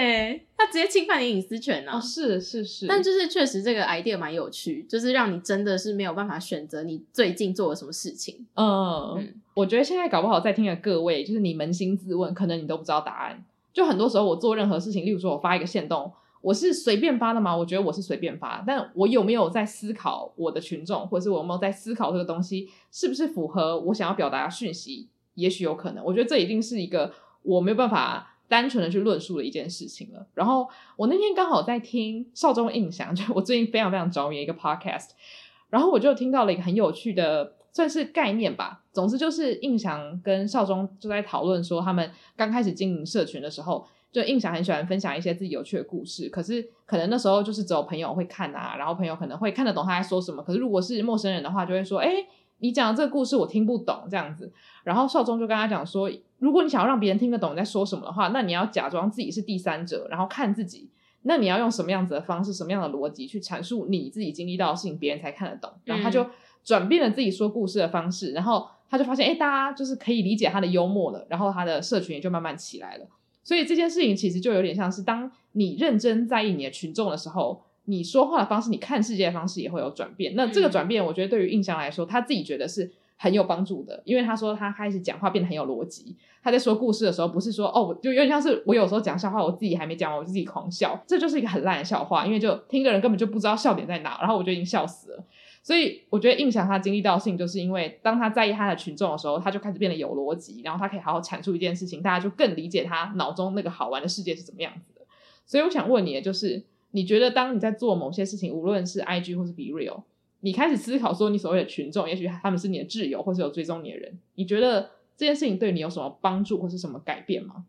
[0.58, 1.98] 他直接侵犯你隐私权啊！
[1.98, 8.46] 哦，是是是，但就是确实这个 idea 蛮有趣，就是让你真的是没有办法选择你最近做了什么事情。
[8.56, 13.46] 嗯，嗯，我觉得现在搞不好在听的各位，就是你扪心自问，可能你都不知道答案。
[13.72, 17.56] 就很多时候我做任何事情，例如说我发一个限动，我是随便发的吗？
[17.56, 25.08] 我觉得我是随便发，但我有没有在思考我的群众，或者是我有没有在思考这个东西是不是符合我想要表达的讯息？
[25.36, 27.14] 也许有可能，我觉得这已经是一个
[27.44, 30.28] 我没有办法单纯的去论述的一件事情了。
[30.34, 35.10] 然后我那天刚好在听少中印象，就我最近非常非常着迷一个 podcast，
[35.70, 38.84] 然后我就听到了一个很有趣的算是概念吧。
[38.92, 52.26] 总之就是印象跟少中就在讨论说，他们刚开始经营社群的时候，就印象很喜欢分享一些自己有趣的故事，可是可能那时候就是只有朋友会看啊，然后朋友可能会看得懂他在说什么，可是如果是陌生人的话，就会说，哎。
[52.60, 54.52] 你讲的这个故事我听不懂，这样子，
[54.84, 60.90] 然后少中就跟他讲说，如果你想要让别人听得懂你在说什么的话，那你要假装自己是第三者，然后看自己，
[61.24, 65.72] 那你要用什么样子的方式，什么样的逻辑去阐述你自己经历到的事情，别人才看得懂。
[65.86, 66.26] 然后他就
[66.64, 73.06] 转变了自己说故事的方式，然后他就发现，哎，大家就是可以理解他的幽默了，然后他的社群也就慢慢起来了。
[73.44, 77.64] 所以这件事情其实就有点像是，当你认真在意你的群众的时候。
[77.90, 80.36] 你说话的方式，你看世界的方式也会有转变。
[80.36, 86.16] 那这个转变，我觉得对于印象来说，他自己觉得是很有帮助的，因为他说他开始讲话变得很有逻辑。
[86.42, 95.24] 他在说故事的时候，不是说哦，就有点像是我有时候讲笑话，我自己还没讲完，我自己狂笑，这就是一个很烂的笑话，因为就听的人根本就不知道笑点在哪，然后我就已经笑死了。
[95.62, 105.02] 所以我觉得印象他经历到的事情，就是因为当他在意他的群众的时候，他就开始变得有逻辑，然后他可以好好阐述一件事情，大家就更理解他脑中那个好玩的世界是怎么样子的。
[105.46, 106.64] 所以我想问你的就是。
[106.92, 110.02] 你觉得当你在做某些事情，无论是 IG 或是 BeReal，
[110.40, 117.66] 你开始思考说你所谓的群众，也许他们是你的挚友，或是有追踪你的人，你觉得这件事情对你有什么帮助或是什么改变吗？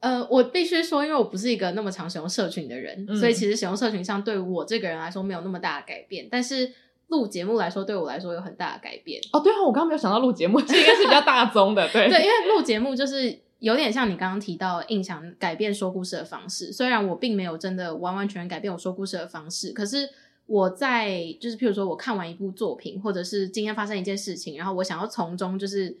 [0.00, 6.28] 呃，我必须说，因为我不是一个那么常使用社群的人，嗯、所以其实使用社群上对我这个人来说没有那么大的改变。
[6.30, 6.72] 但是
[7.08, 9.20] 录节目来说，对我来说有很大的改变。
[9.32, 13.38] 哦，对啊，我刚刚没有想到录节目，这应该是比较大宗的，对对，因为录节目就是。
[13.60, 20.08] 有点像你刚刚提到印象改变说故事的方式，虽然我并没有真的完完全全改变我说故事的方式，可是
[20.46, 25.96] 我在就是譬如说我看完一部作品，或者是今天发生一件事情，然后我想要从中就是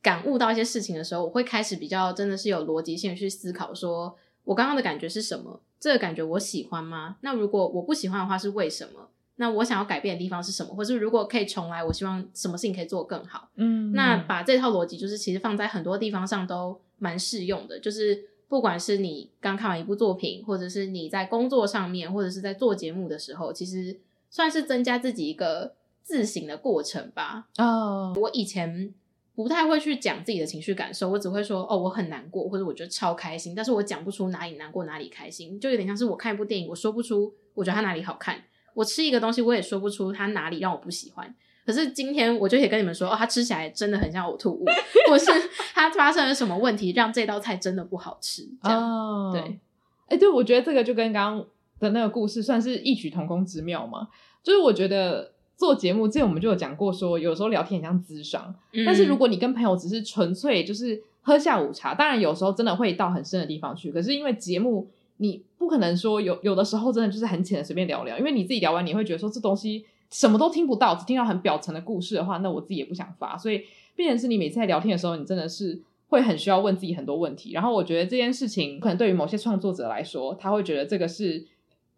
[0.00, 5.60] 感悟到一些事情的时候，我会开始比较真的是有逻辑性去思考，说我刚刚的感觉是什么？
[5.78, 7.16] 这个感觉我喜欢吗？
[7.22, 9.08] 那如果我不喜欢的话是为什么？
[9.36, 10.74] 那我想要改变的地方是什么？
[10.74, 13.48] 或是如果可以重来，我希望什么事情可以做更好？
[13.56, 16.80] 嗯，那把这套逻辑就是其实放在很多地方上都。
[17.02, 23.98] 蛮适用的，就是不管是你刚看完一部作品，或者是你在工作上面，或者是在做节目的时候，其实
[24.30, 27.48] 算是增加自己一个自省的过程吧。
[27.58, 28.94] 哦，我以前
[29.34, 38.40] 不太会去讲自己的情绪感受，我只会说哦，我很难过，或者我觉得超开心，但是我讲不出哪里难过，哪里开心，就有点像是我看一部电影，我说不出我觉得它哪里好看，
[38.74, 41.34] 我吃一个东西，我也说不出它哪里让我不喜欢。
[41.64, 44.64] 可是今天我就可以跟你们说，哦，它吃起来真的很像呕吐物，
[45.08, 45.30] 或是
[45.72, 49.32] 它发生了什么问题让这道菜真的不好吃，这样、oh.
[49.32, 49.40] 对。
[49.40, 51.46] 哎、欸，对，我觉得这个就跟刚刚
[51.78, 54.08] 的那个故事算是异曲同工之妙嘛。
[54.42, 63.92] 就是我觉得做节目之前我们就有讲过，说有时候聊天很像咨商，嗯、但是如果你跟朋友只是纯粹就是喝下午茶，当然有时候真的会到很深的地方去。
[63.92, 64.88] 可是因为节目，
[65.22, 69.86] 你不可能说有有的时候真的就是很浅的随便聊聊，因为你自己聊完你会觉得说这东西。
[70.10, 73.38] 什么都听不到，只听到很表层的故事的话，那我自己也不想发。
[73.38, 73.62] 所以，
[73.96, 77.52] 变成是你每次在聊天的时候，你真的是会很需要问自己很多问题。
[77.52, 81.46] 然后，我觉得这件事情可能对于某些创作者来说，他会觉得这个是。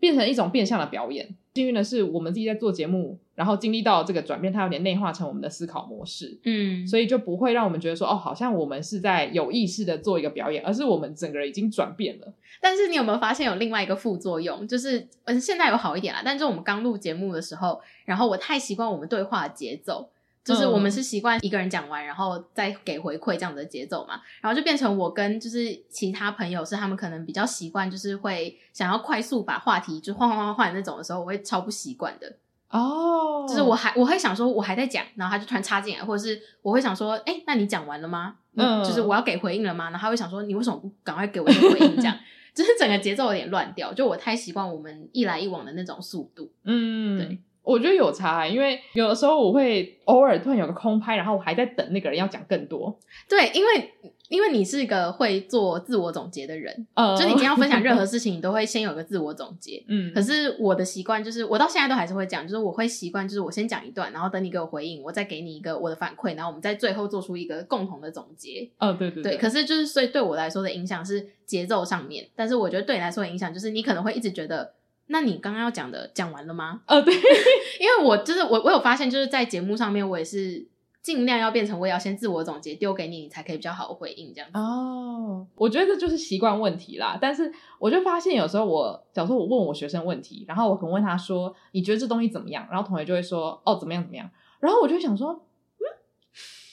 [0.04, 1.26] 变成一种变相的表演。
[1.54, 6.38] 幸运的是，我们自己在做节目，然后经历到这个转变，它有点内化成我们的思考模式。
[6.44, 12.30] 嗯，所以就不会让我们觉得说，哦，好像我们是在有意识的做一个表演，而是我们整个人已经转变了。
[12.60, 14.68] 但是你有没有发现有另外一个副作用？
[14.68, 20.10] 就是嗯，现在有好一点啦，但是我们刚录节目的时候，然后我太习惯我们对话的节奏。
[20.44, 32.36] 就是我们是习惯一个人讲完，然后再给回馈这样的节奏嘛，然后就变成我跟就是其他朋友是他们可能比较习惯，就是会想要快速把话题就换换换换那种的时候，我会超不习惯的
[32.68, 33.40] 哦。
[33.40, 33.48] Oh.
[33.48, 38.36] 就是我还我会想说我还在讲，然后他就突然插进来，或者是我会想说，哎，那你讲完了吗？
[38.56, 39.84] 嗯，就是我要给回应了吗？
[39.90, 41.96] 然后他会想说，你为什么不赶快给我一个回应？
[41.96, 42.16] 这样
[42.54, 46.50] 就是整个节奏有点乱掉，就我太习惯我们一来一往的那种速度。
[46.64, 47.38] 嗯，对。
[47.64, 52.96] 我觉得有差欸，因为有的时候我会偶尔突然有个空拍，然后我还在等那个人要讲更多。
[53.26, 53.90] 对，因为
[54.28, 59.82] 因为你是一个会做自我总结的人，呃，就你今天要分享任何 事情，你都会先有个自我总结。
[59.88, 68.68] 嗯，可是我的习惯就是，我到现在都还是会讲，就是我会习惯，就是我先讲一段，然后等你给我回应，我再给你一个我的反馈，然后我们在最后做出一个共同的总结。
[68.78, 69.32] 哦，对对对。
[69.32, 74.74] 对，可是就是所以对我来说的影响是节奏上面，但是我觉得对你来说的影响就是你可能会一直觉得。
[75.06, 76.82] 那你刚刚要讲的讲完了吗？
[76.86, 77.14] 呃，对，
[77.78, 80.66] 因为我就是我，我有发现，就是在节目上面，我也是
[81.02, 84.48] 尽量要变成我要先自我总结，丢给你，你才可以比较好回应这样。
[84.54, 87.18] 哦，我觉得这就是习惯问题啦。
[87.20, 94.30] 但是我就发现有时候我，假如说我问我学生问题，然后我可能问他说：“你觉得这东西怎么样？”然后同学就会说：“哦，怎么样怎么样。”
[94.60, 95.32] 然后我就想说
[95.78, 95.84] ：“嗯，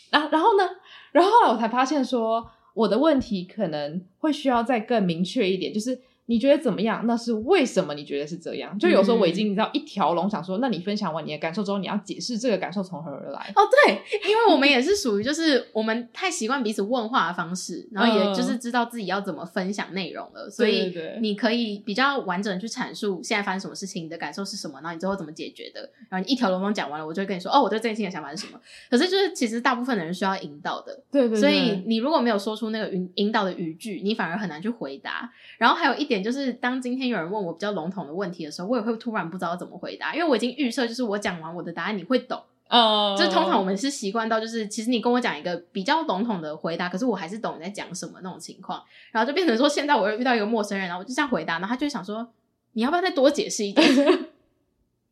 [0.09, 0.63] 然后然后呢？”
[1.11, 6.01] 然后后来我才发现说，我的问题可能会需要再更明确一点，就是。
[6.31, 7.05] 你觉得怎么样？
[7.05, 7.93] 那是为什么？
[7.93, 8.79] 你觉得是这样？
[8.79, 13.51] 就有时候我已经你知道一条龙，想说，那你分享完你的感受之后，你要解释这个感受从何而来？
[13.53, 28.57] 哦，对，因为我们也是属于就是我们太习惯彼此问话的方式，然后也就是知道自己要怎么分享内容了，所以你可以比较完整的去阐述现在发生什么事情，你的感受是什么，然后你最后怎么解决的，然后你一条龙讲完了，我就会跟你说，哦，我对这件事情的想法是什么。
[28.89, 35.29] 可是就是其实大部分的人需要引导的，对对，对，所以你如果没有说出那个引引导的语句，你反而很难去回答。
[35.57, 37.11] 然后还有一点就是当今天。
[37.11, 42.41] 有人问我比较笼统的问题的时候，我也会突然不知道怎么回答，因为我已经预设，就是我讲完我的答案你会懂。
[42.69, 52.25] 哦、uh，就是通常我们是习惯到，就是其实你跟我讲一个比较笼统的回答，可是我还是懂你在讲什么那种情况，然后就变成说，现在我又遇到一个陌生人，然后我就这样回答，然后他就想说，
[52.71, 53.85] 你要不要再多解释一点？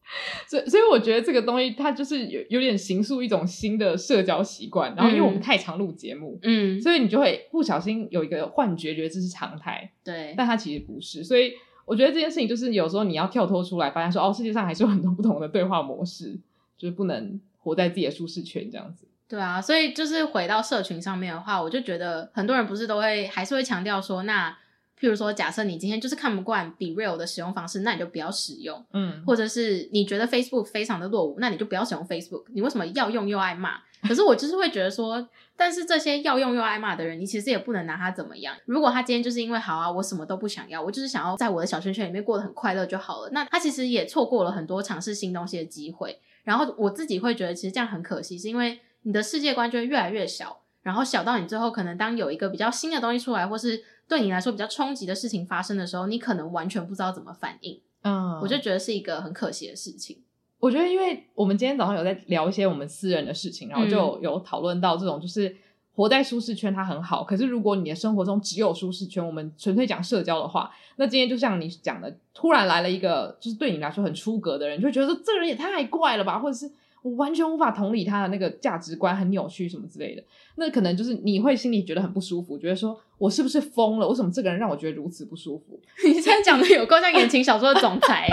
[0.47, 4.93] 所以，所以我觉得这个东西它就是有有点形塑一种新的社交习惯。
[4.95, 9.91] 然后，因为我们太常录节目，嗯，所以你就会不小心有一个幻觉，觉得这是常态。
[10.03, 11.24] 对，但它其实不是。
[11.24, 11.53] 所以，
[11.86, 16.39] 我觉得这件事情就是有时候你要跳脱出来，发现说，哦，世界上还是有很多不同的对话模式，
[16.78, 19.07] 就是不能活在自己的舒适圈这样子。
[19.28, 24.57] 对啊，所以就是回到社群上面的话，我就觉得很多人不是都会还是会强调说，那。
[24.99, 28.85] 譬如说，假设你今天就是看不惯 BeReal 的使用方式，那你就不要使用。
[28.93, 32.43] 嗯，或者是你觉得 Facebook 非常的落伍，那你就不要使用 Facebook。
[32.53, 33.77] 你为什么要用又爱骂？
[34.07, 35.27] 可是我就是会觉得说，
[35.57, 38.55] 但是这些要用又爱骂的人，你其实也不能拿他怎么样。
[38.65, 43.29] 如果他今天就是因为好啊，我什么都不想要，我就是想要在我的小圈圈里面过得很快乐就好了。
[43.31, 46.19] 那他其实也错过了很多尝试新东西的机会。
[46.43, 57.80] 然后我自己会觉得，其实这样很可惜，是因为你的世界观就会越来越小，然后小到你最后可能当有一个比较新的东西出来，或是对你来说比较冲击的事情发生的时候，你可能完全不知道怎么反应。
[58.01, 60.18] 嗯，我就觉得是一个很可惜的事情。
[60.60, 65.55] 我觉得，因为我们今天早上有在聊一些我们私人的事情，然后就有讨论到这种，就是
[65.93, 76.70] 活在舒适圈它很好，可是如果你的生活中只有舒适圈，我们纯粹讲社交的话，那今天就像你讲的，突然来了一个就是对你来说很出格的人，就会觉得说这个人也太怪了吧，或者是。
[77.01, 80.23] 我完全无法同理他的那个价值观很扭曲什么之类的，
[80.55, 84.07] 那可能就是你会心里觉得很不舒服，觉得说我是不是疯了？
[84.07, 85.79] 为什么这个人让我觉得如此不舒服？
[86.05, 88.27] 你现在讲的有够像言情小说的总裁，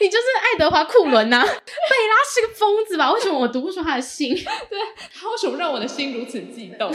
[0.00, 1.42] 你就是爱德华库伦呐、啊？
[1.44, 3.12] 贝拉是个疯子吧？
[3.12, 4.34] 为什么我读不出他的心？
[4.34, 4.78] 对，
[5.14, 6.90] 他为什么让我的心如此悸动？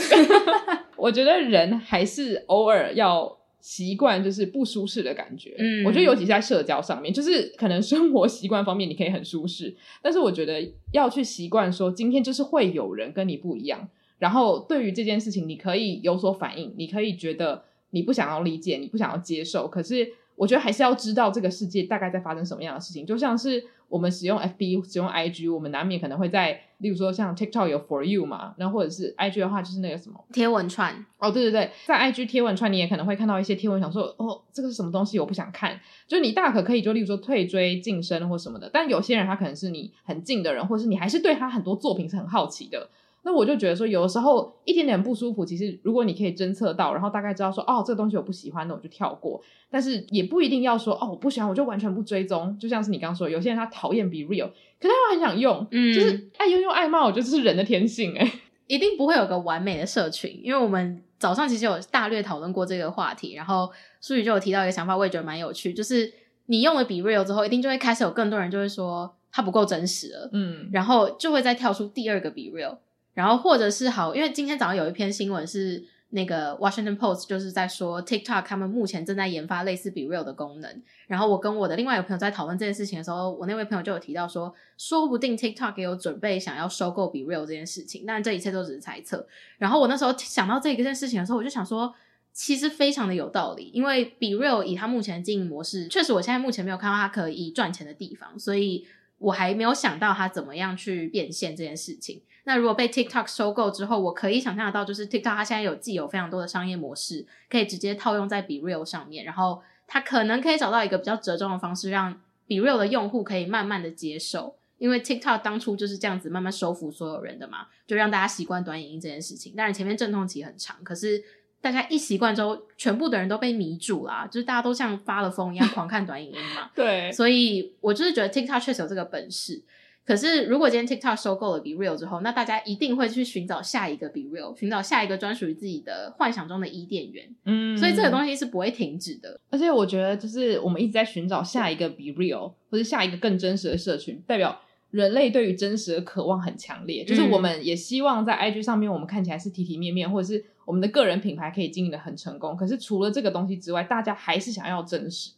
[0.96, 3.38] 我觉得人还是偶尔要。
[3.64, 13.88] 习惯就是不舒适的感觉，嗯，我觉得尤其是在社交上面，就是可能生活习惯方面你可以很舒适，但是我觉得要去习惯说今天就是会有人跟你不一样，
[14.18, 20.06] 然后对于这件事情你可以有所反应，你可以觉得你不想要理解，你不想要接受，可是
[20.36, 23.64] 我觉得还是要知道这个世界大概在发生什么样的事情，就像是。
[23.86, 31.04] 我们使用 FB，使用 IG，我们难免可能会在，例如说像 TikTok 有 For You 嘛，然后或者是 IG 的话，就是那个什么贴文串。
[31.18, 35.78] 哦，对对对，在 IG 贴文串，你也可能会看到一些贴文，想说哦，这个是什么东西，我不想看。
[36.08, 42.88] 就你大可可以就例如说退追、晋升或什么的，但有些人他可能是你很近的人，或者是你还是对他很多作品是很好奇的，
[43.26, 49.42] 那我就觉得说，有的时候一点点不舒服，其实如果你可以侦测到，然后大概知道说，哦，这个东西我不喜欢，那我就跳过。
[49.70, 52.56] 但是也不一定要说，哦，我不喜欢，我就完全不追踪。
[52.58, 58.30] 就像是你刚刚说，有些人他讨厌 BeReal，可是他又很想用，嗯，就是爱用用爱骂，我觉得这是人的天性诶，
[58.68, 63.70] 一定不会有个完美的社群，因为我们早上其实有大略讨论过这个话题，然后
[64.00, 66.12] 苏宇就有提到一个想法，我也觉得蛮有趣，就是
[66.46, 72.76] 你用了 BeReal 之后，一定就会开始有更多人就会说它不够真实了，嗯，然后就会再跳出第二个 BeReal。
[73.14, 80.82] 然后或者是好，因为今天早上有一篇新闻是那个 Washington Post 就是在说 TikTok 他们目前正在研发类似 BeReal 的功能。
[81.06, 89.26] 然后我跟我的另外一个朋友在讨论这件事情的时候，我那位朋友就有提到说，说不定 TikTok 也有准备想要收购 BeReal 这件事情，但这一切都只是猜测。
[89.58, 91.92] 然后我那时候想到这一件事情的时候，我就想说，
[92.32, 98.86] 其实非常的有道理，因为 BeReal 以它目前的经营模式，确实我现在目前没有看到它可以赚钱的地方，所以
[99.18, 102.22] 我还没有想到它怎么样去变现这件事情。
[102.44, 119.54] 那如果被 TikTok 收购之后，我可以想象得到，就是 TikTok 它现在有既有非常多的商业模式，可以直接套用在 BeReal 上面，然后它可能可以找到一个比较折中的方式，让 BeReal 的用户可以慢慢的接受，因为 TikTok 当初就是这样子慢慢收服所有人的嘛，就让大家习惯短影音这件事情。
[119.56, 121.24] 当然前面阵痛期很长，可是
[121.62, 126.70] 大家一习惯之后，全部的人都被迷住啦，就是大家都像发了疯一样狂看短影音嘛。
[126.76, 129.62] 对，所以我就是觉得 TikTok 确实有这个本事。
[130.06, 137.34] 可是，如果今天 TikTok 收购了 BeReal 之后，那大家一定会去寻找下一个 BeReal，寻找下一个专属于自己的幻想中的伊甸园。
[137.46, 139.40] 嗯，所以这个东西是不会停止的。
[139.48, 147.02] 而且，我觉得就是我们一直在寻找下一个 BeReal，或者下一个更真实的社群，代表人类对于真实的渴望很强烈。
[147.02, 152.54] 就是我们也希望在 IG 上面，我们看起来是体体面面，或者是我们的个人品牌可以经营的很成功。
[152.54, 155.30] 可是，除了这个东西之外，大家还是想要真实。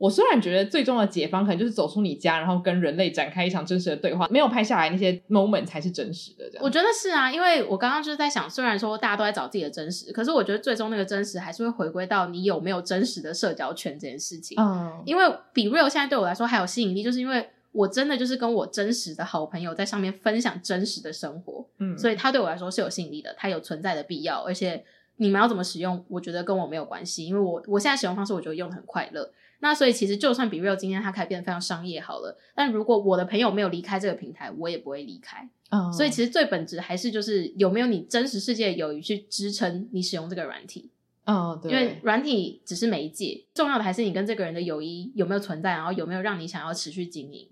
[0.00, 6.48] 我虽然觉得最终的解方可能就是走出你家，然后跟人类展开一场真实的对话，没有拍下来那些 moment 才是真实的。
[6.48, 14.58] 这样，我觉得是啊，因为我刚刚就是在想，虽然说大家都在找自己的真实，可是我觉得最终那个真实还是会回归到你有没有真实的社交圈这件事情。
[14.58, 24.82] 嗯，因为 BeReal 现在对我来说还有吸引力，就是因为我真的就是跟我真实的好朋友在上面分享真实的生活，嗯，所以它对我来说是有吸引力的，它有存在的必要，而且
[25.16, 29.30] 你们要怎么使用，我觉得跟我没有关系，因为我我现在使用方式，我觉得用的很快乐。
[29.60, 35.48] 那所以其实就算 BeReal 今天它开始变得非常商业好了，但如果我的朋友没有离开这个平台，我也不会离开。
[35.68, 35.92] Oh.
[35.92, 40.90] 所以其实最本质还是就是有没有你真实世界的友谊去支撑你使用这个软体。
[41.26, 41.70] 哦，oh, 对。
[41.70, 47.46] 因为软体只是媒介，重要的还是你跟这个人的友谊有没有存在，然后有没有让你想要持续经营。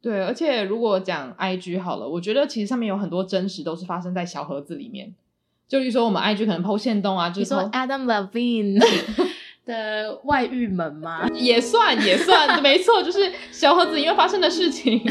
[0.00, 5.12] 对，而且如果讲 IG 好了，我觉得其实上面有很多真实都是发生在小盒子里面。
[5.66, 8.78] 就比如说我们 IG 可能 PO 限动啊，就是说 Adam Levine。
[9.64, 11.26] 的外遇门吗？
[11.34, 15.02] 也算也算，没错，就是小盒子因为发生的事情，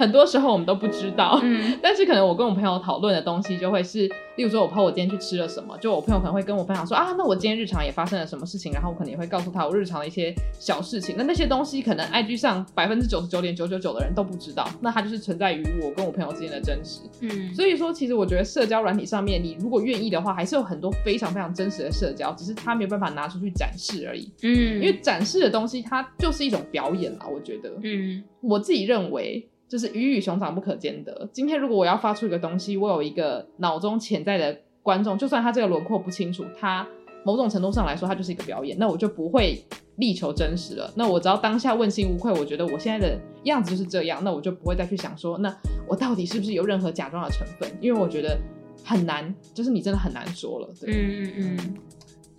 [0.00, 1.38] 很多时候我们都不知道。
[1.42, 11.14] 嗯， 但是可能我跟我朋友讨论的东西就会是，例如说我朋友我今天去吃了什么，就我朋友可能会跟我分享说啊，那我今天日常也发生了什么事情，然后我可能也会告诉他我日常的一些小事情。
[11.18, 17.02] 那那些东西可能 IG 上百分之九十九点九九九的人都不知道，那它就是存在于我跟我朋友之间的真实。
[17.20, 24.06] 嗯，所以说其实我觉得社交软体上面，你如果愿意的话，还是有很多非常非常真实的社交，只是他没有办法拿出去展示。
[24.08, 31.28] 而已，嗯，因为展示的东西它就是一种表演啦，我觉得，嗯，我自己认为就是鱼与熊掌不可兼得。
[31.32, 36.84] 今天如果我要发出一个东西，我有一个脑中潜在的观众，就算他这个轮廓不清楚，他
[37.24, 39.64] 某种程度上来说，他就是一个表演，那我就不会
[39.98, 40.92] 力求真实了。
[40.96, 45.56] 那我只要当下问心无愧，我觉得我现在的样子就是这样，那我就不会再去想说，那
[45.86, 47.70] 我到底是不是有任何假装的成分？
[47.80, 48.36] 因为我觉得
[48.84, 50.68] 很难，就是你真的很难说了。
[50.80, 51.74] 对，嗯嗯嗯。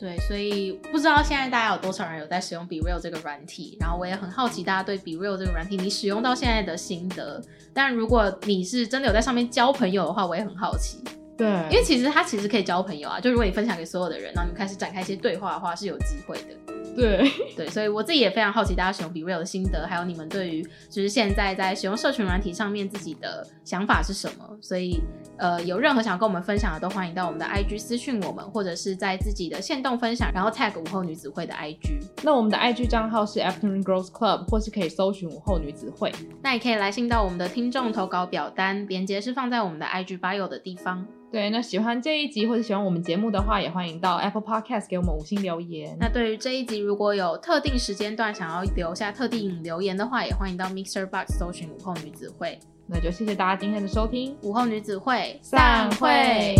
[0.02, 7.40] 对，所以不知道现在大家有多少人有在使用 BeReal 这个软体，然后我也很好奇大家对 BeReal 这个软体你使用到现在的心得。
[7.72, 11.04] 但如果你是真的有在上面交朋友的话，我也很好奇。
[11.38, 16.81] 对，因为其实它其实可以交朋友啊，就如果你分享给所有的人，然后你们开始展开一些对话的话，是有机会的。
[16.96, 24.58] 对 对，所以我自己也非常好奇大家使用 BeReal 的心得，还有你们对于就是现在在使用社群软体上面自己的想法是什么。
[24.62, 25.02] 所以
[25.38, 32.04] 呃，有任何想跟我们分享的，都欢迎到我们的 IG 私讯我们，或者是在自己的线动分享，然后 tag 午后女子会的 IG。
[32.24, 36.12] 那我们的 IG 账号是 Afternoon Girls Club，或是可以搜寻午后女子会。
[36.44, 41.08] 那也可以来信到我们的听众投稿表单，连接是放在我们的 IG bio 的地方。
[41.32, 45.96] 对，那喜欢这一集或者喜欢我们节目的话，也欢迎到 Apple Podcast 给我们五星留言。
[45.98, 52.60] 那对于这一集，如果有特定时间段想要留下特定留言的话，也欢迎到 Mixer Box 搜寻午后女子会。
[52.86, 56.54] 那就谢谢大家今天的收听，午后女子会散会。